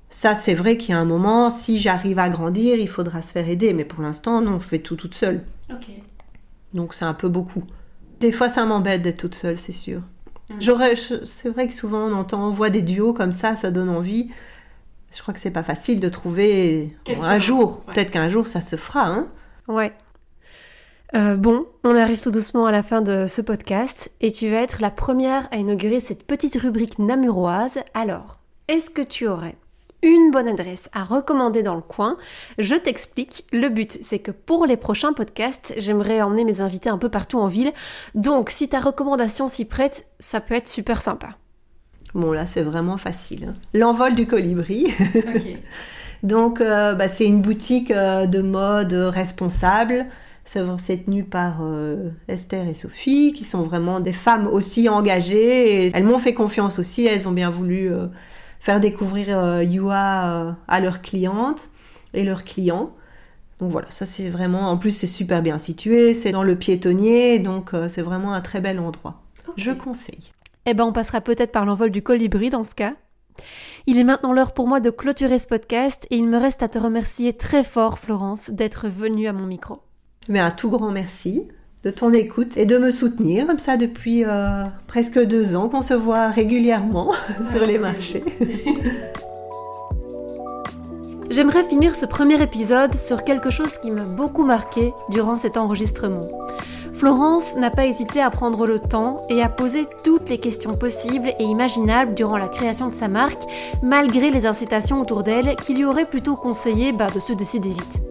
Ça, 0.09 0.35
c'est 0.35 0.53
vrai 0.53 0.77
qu'il 0.77 0.91
y 0.91 0.97
a 0.97 0.99
un 0.99 1.05
moment, 1.05 1.49
si 1.49 1.79
j'arrive 1.79 2.19
à 2.19 2.29
grandir, 2.29 2.77
il 2.77 2.89
faudra 2.89 3.21
se 3.21 3.31
faire 3.31 3.47
aider. 3.47 3.73
Mais 3.73 3.85
pour 3.85 4.03
l'instant, 4.03 4.41
non, 4.41 4.59
je 4.59 4.67
fais 4.67 4.79
tout 4.79 4.97
toute 4.97 5.15
seule. 5.15 5.41
Donc 6.73 6.93
c'est 6.93 7.05
un 7.05 7.13
peu 7.13 7.29
beaucoup. 7.29 7.63
Des 8.19 8.33
fois, 8.33 8.49
ça 8.49 8.65
m'embête 8.65 9.01
d'être 9.01 9.19
toute 9.19 9.35
seule, 9.35 9.57
c'est 9.57 9.71
sûr. 9.71 10.01
Mm. 10.49 10.53
J'aurais, 10.59 10.95
c'est 11.23 11.49
vrai 11.49 11.67
que 11.67 11.73
souvent 11.73 12.07
on 12.09 12.13
entend, 12.13 12.49
on 12.49 12.51
voit 12.51 12.69
des 12.69 12.81
duos 12.81 13.13
comme 13.13 13.31
ça, 13.31 13.55
ça 13.55 13.71
donne 13.71 13.89
envie 13.89 14.29
je 15.15 15.21
crois 15.21 15.33
que 15.33 15.39
c'est 15.39 15.51
pas 15.51 15.63
facile 15.63 15.99
de 15.99 16.09
trouver 16.09 16.95
un 17.21 17.39
jour. 17.39 17.81
Peut-être 17.81 18.11
qu'un 18.11 18.29
jour 18.29 18.47
ça 18.47 18.61
se 18.61 18.75
fera. 18.75 19.05
Hein 19.05 19.27
ouais. 19.67 19.93
Euh, 21.15 21.37
bon, 21.37 21.67
on 21.83 21.95
arrive 21.95 22.21
tout 22.21 22.31
doucement 22.31 22.65
à 22.65 22.71
la 22.71 22.83
fin 22.83 23.01
de 23.01 23.25
ce 23.25 23.41
podcast 23.41 24.11
et 24.19 24.31
tu 24.31 24.49
vas 24.49 24.57
être 24.57 24.81
la 24.81 24.91
première 24.91 25.47
à 25.51 25.57
inaugurer 25.57 26.01
cette 26.01 26.27
petite 26.27 26.59
rubrique 26.59 26.99
namuroise. 26.99 27.79
Alors, 27.93 28.39
est-ce 28.67 28.89
que 28.89 29.01
tu 29.01 29.27
aurais 29.27 29.55
une 30.01 30.31
bonne 30.31 30.49
adresse 30.49 30.89
à 30.93 31.03
recommander 31.03 31.63
dans 31.63 31.75
le 31.75 31.81
coin? 31.81 32.17
Je 32.57 32.75
t'explique. 32.75 33.45
Le 33.53 33.69
but, 33.69 33.97
c'est 34.01 34.19
que 34.19 34.31
pour 34.31 34.65
les 34.65 34.77
prochains 34.77 35.13
podcasts, 35.13 35.73
j'aimerais 35.77 36.21
emmener 36.21 36.43
mes 36.43 36.59
invités 36.59 36.89
un 36.89 36.97
peu 36.97 37.09
partout 37.09 37.39
en 37.39 37.47
ville. 37.47 37.71
Donc, 38.15 38.49
si 38.49 38.67
ta 38.67 38.81
recommandation 38.81 39.47
s'y 39.47 39.65
prête, 39.65 40.07
ça 40.19 40.41
peut 40.41 40.55
être 40.55 40.67
super 40.67 41.01
sympa. 41.01 41.37
Bon, 42.15 42.31
là, 42.31 42.47
c'est 42.47 42.61
vraiment 42.61 42.97
facile. 42.97 43.49
Hein. 43.49 43.53
L'envol 43.73 44.15
du 44.15 44.25
colibri. 44.25 44.87
Donc, 46.23 46.61
euh, 46.61 46.95
bah, 46.95 47.09
c'est 47.09 47.25
une 47.25 47.41
boutique 47.41 47.91
euh, 47.91 48.25
de 48.25 48.41
mode 48.41 48.93
responsable. 48.93 50.05
C'est 50.45 51.05
tenu 51.05 51.25
par 51.25 51.57
euh, 51.61 52.11
Esther 52.29 52.67
et 52.69 52.73
Sophie, 52.73 53.33
qui 53.33 53.43
sont 53.43 53.63
vraiment 53.63 53.99
des 53.99 54.13
femmes 54.13 54.47
aussi 54.47 54.87
engagées. 54.87 55.87
Et 55.87 55.91
elles 55.93 56.05
m'ont 56.05 56.19
fait 56.19 56.33
confiance 56.33 56.79
aussi. 56.79 57.05
Elles 57.05 57.27
ont 57.27 57.33
bien 57.33 57.49
voulu 57.49 57.91
faire 58.59 58.79
découvrir 58.79 59.61
Yua 59.63 60.55
à 60.67 60.79
leurs 60.79 61.01
clientes 61.01 61.67
et 62.13 62.23
leurs 62.23 62.43
clients. 62.43 62.91
Donc 63.59 63.71
voilà, 63.71 63.89
ça 63.89 64.05
c'est 64.05 64.29
vraiment. 64.29 64.69
En 64.69 64.77
plus, 64.77 64.91
c'est 64.91 65.07
super 65.07 65.41
bien 65.41 65.57
situé. 65.57 66.13
C'est 66.13 66.31
dans 66.31 66.43
le 66.43 66.55
piétonnier, 66.55 67.39
donc 67.39 67.71
c'est 67.89 68.03
vraiment 68.03 68.33
un 68.33 68.41
très 68.41 68.61
bel 68.61 68.79
endroit. 68.79 69.23
Je 69.57 69.71
conseille. 69.71 70.34
Eh 70.67 70.73
ben, 70.73 70.85
on 70.85 70.91
passera 70.91 71.21
peut-être 71.21 71.51
par 71.51 71.65
l'envol 71.65 71.91
du 71.91 72.01
colibri 72.01 72.49
dans 72.49 72.63
ce 72.63 72.73
cas. 72.73 72.93
Il 73.85 73.99
est 73.99 74.03
maintenant 74.03 74.33
l'heure 74.33 74.53
pour 74.53 74.67
moi 74.67 74.79
de 74.79 74.89
clôturer 74.89 75.37
ce 75.37 75.47
podcast 75.47 76.07
et 76.09 76.15
il 76.15 76.27
me 76.27 76.39
reste 76.39 76.63
à 76.63 76.67
te 76.67 76.79
remercier 76.79 77.33
très 77.33 77.63
fort, 77.63 77.99
Florence, 77.99 78.49
d'être 78.49 78.87
venue 78.87 79.27
à 79.27 79.33
mon 79.33 79.45
micro. 79.45 79.79
Mais 80.27 80.39
un 80.39 80.49
tout 80.49 80.71
grand 80.71 80.89
merci 80.89 81.47
de 81.83 81.91
ton 81.91 82.11
écoute 82.13 82.57
et 82.57 82.65
de 82.65 82.79
me 82.79 82.89
soutenir 82.89 83.45
comme 83.45 83.59
ça 83.59 83.77
depuis 83.77 84.25
euh, 84.25 84.63
presque 84.87 85.23
deux 85.23 85.55
ans 85.55 85.69
qu'on 85.69 85.83
se 85.83 85.93
voit 85.93 86.29
régulièrement 86.29 87.13
sur 87.45 87.63
les 87.63 87.77
marchés. 87.77 88.23
J'aimerais 91.29 91.63
finir 91.63 91.93
ce 91.93 92.07
premier 92.07 92.41
épisode 92.41 92.95
sur 92.95 93.23
quelque 93.23 93.51
chose 93.51 93.77
qui 93.77 93.91
m'a 93.91 94.03
beaucoup 94.03 94.45
marqué 94.45 94.93
durant 95.09 95.35
cet 95.35 95.57
enregistrement. 95.57 96.27
Florence 96.95 97.57
n'a 97.57 97.71
pas 97.71 97.87
hésité 97.87 98.21
à 98.21 98.29
prendre 98.29 98.65
le 98.65 98.79
temps 98.79 99.23
et 99.29 99.41
à 99.41 99.49
poser 99.49 99.85
toutes 100.03 100.29
les 100.29 100.37
questions 100.37 100.77
possibles 100.77 101.33
et 101.39 101.43
imaginables 101.43 102.13
durant 102.13 102.37
la 102.37 102.47
création 102.47 102.87
de 102.87 102.93
sa 102.93 103.09
marque, 103.09 103.43
malgré 103.83 104.31
les 104.31 104.45
incitations 104.45 105.01
autour 105.01 105.23
d'elle 105.23 105.57
qui 105.57 105.73
lui 105.73 105.83
auraient 105.83 106.05
plutôt 106.05 106.37
conseillé 106.37 106.93
bah, 106.93 107.07
de 107.13 107.19
se 107.19 107.33
décider 107.33 107.67
vite. 107.67 108.01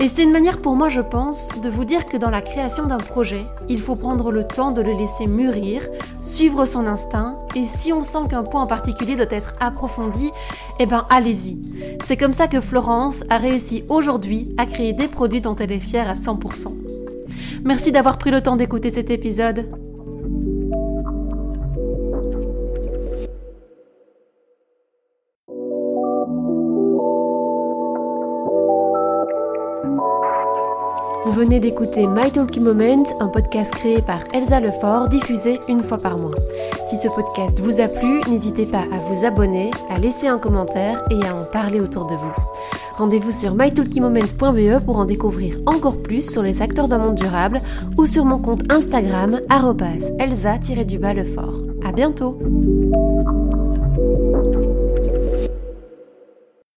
Et 0.00 0.08
c'est 0.08 0.24
une 0.24 0.32
manière 0.32 0.60
pour 0.60 0.74
moi, 0.74 0.88
je 0.88 1.00
pense, 1.00 1.50
de 1.62 1.70
vous 1.70 1.84
dire 1.84 2.04
que 2.04 2.16
dans 2.16 2.28
la 2.28 2.42
création 2.42 2.86
d'un 2.86 2.96
projet, 2.96 3.46
il 3.68 3.80
faut 3.80 3.94
prendre 3.94 4.32
le 4.32 4.42
temps 4.42 4.72
de 4.72 4.82
le 4.82 4.92
laisser 4.92 5.28
mûrir, 5.28 5.82
suivre 6.20 6.64
son 6.66 6.88
instinct, 6.88 7.38
et 7.54 7.64
si 7.64 7.92
on 7.92 8.02
sent 8.02 8.28
qu'un 8.28 8.42
point 8.42 8.62
en 8.62 8.66
particulier 8.66 9.14
doit 9.14 9.26
être 9.30 9.54
approfondi, 9.60 10.32
eh 10.80 10.86
ben 10.86 11.06
allez-y. 11.10 11.58
C'est 12.02 12.16
comme 12.16 12.34
ça 12.34 12.48
que 12.48 12.60
Florence 12.60 13.22
a 13.30 13.38
réussi 13.38 13.84
aujourd'hui 13.88 14.48
à 14.58 14.66
créer 14.66 14.92
des 14.92 15.08
produits 15.08 15.40
dont 15.40 15.54
elle 15.54 15.72
est 15.72 15.78
fière 15.78 16.10
à 16.10 16.14
100%. 16.14 16.85
Merci 17.66 17.90
d'avoir 17.90 18.16
pris 18.16 18.30
le 18.30 18.40
temps 18.40 18.56
d'écouter 18.56 18.90
cet 18.90 19.10
épisode. 19.10 19.68
venez 31.36 31.60
d'écouter 31.60 32.06
My 32.06 32.30
Talking 32.30 32.62
Moment, 32.62 33.04
un 33.20 33.28
podcast 33.28 33.70
créé 33.74 34.00
par 34.00 34.20
Elsa 34.32 34.58
Lefort, 34.58 35.10
diffusé 35.10 35.60
une 35.68 35.82
fois 35.82 35.98
par 35.98 36.16
mois. 36.16 36.34
Si 36.86 36.96
ce 36.96 37.08
podcast 37.08 37.60
vous 37.60 37.78
a 37.78 37.88
plu, 37.88 38.20
n'hésitez 38.26 38.64
pas 38.64 38.84
à 38.90 38.98
vous 39.10 39.26
abonner, 39.26 39.70
à 39.90 39.98
laisser 39.98 40.28
un 40.28 40.38
commentaire 40.38 41.04
et 41.10 41.26
à 41.26 41.36
en 41.36 41.44
parler 41.44 41.78
autour 41.78 42.06
de 42.06 42.14
vous. 42.14 42.32
Rendez-vous 42.96 43.30
sur 43.30 43.54
mytalkymoment.be 43.54 44.84
pour 44.84 44.96
en 44.96 45.04
découvrir 45.04 45.58
encore 45.66 46.00
plus 46.00 46.30
sur 46.30 46.42
les 46.42 46.62
acteurs 46.62 46.88
d'un 46.88 46.98
monde 46.98 47.16
durable 47.16 47.60
ou 47.98 48.06
sur 48.06 48.24
mon 48.24 48.38
compte 48.38 48.72
Instagram 48.72 49.40
elsa-lefort. 50.18 51.60
À 51.84 51.92
bientôt! 51.92 52.38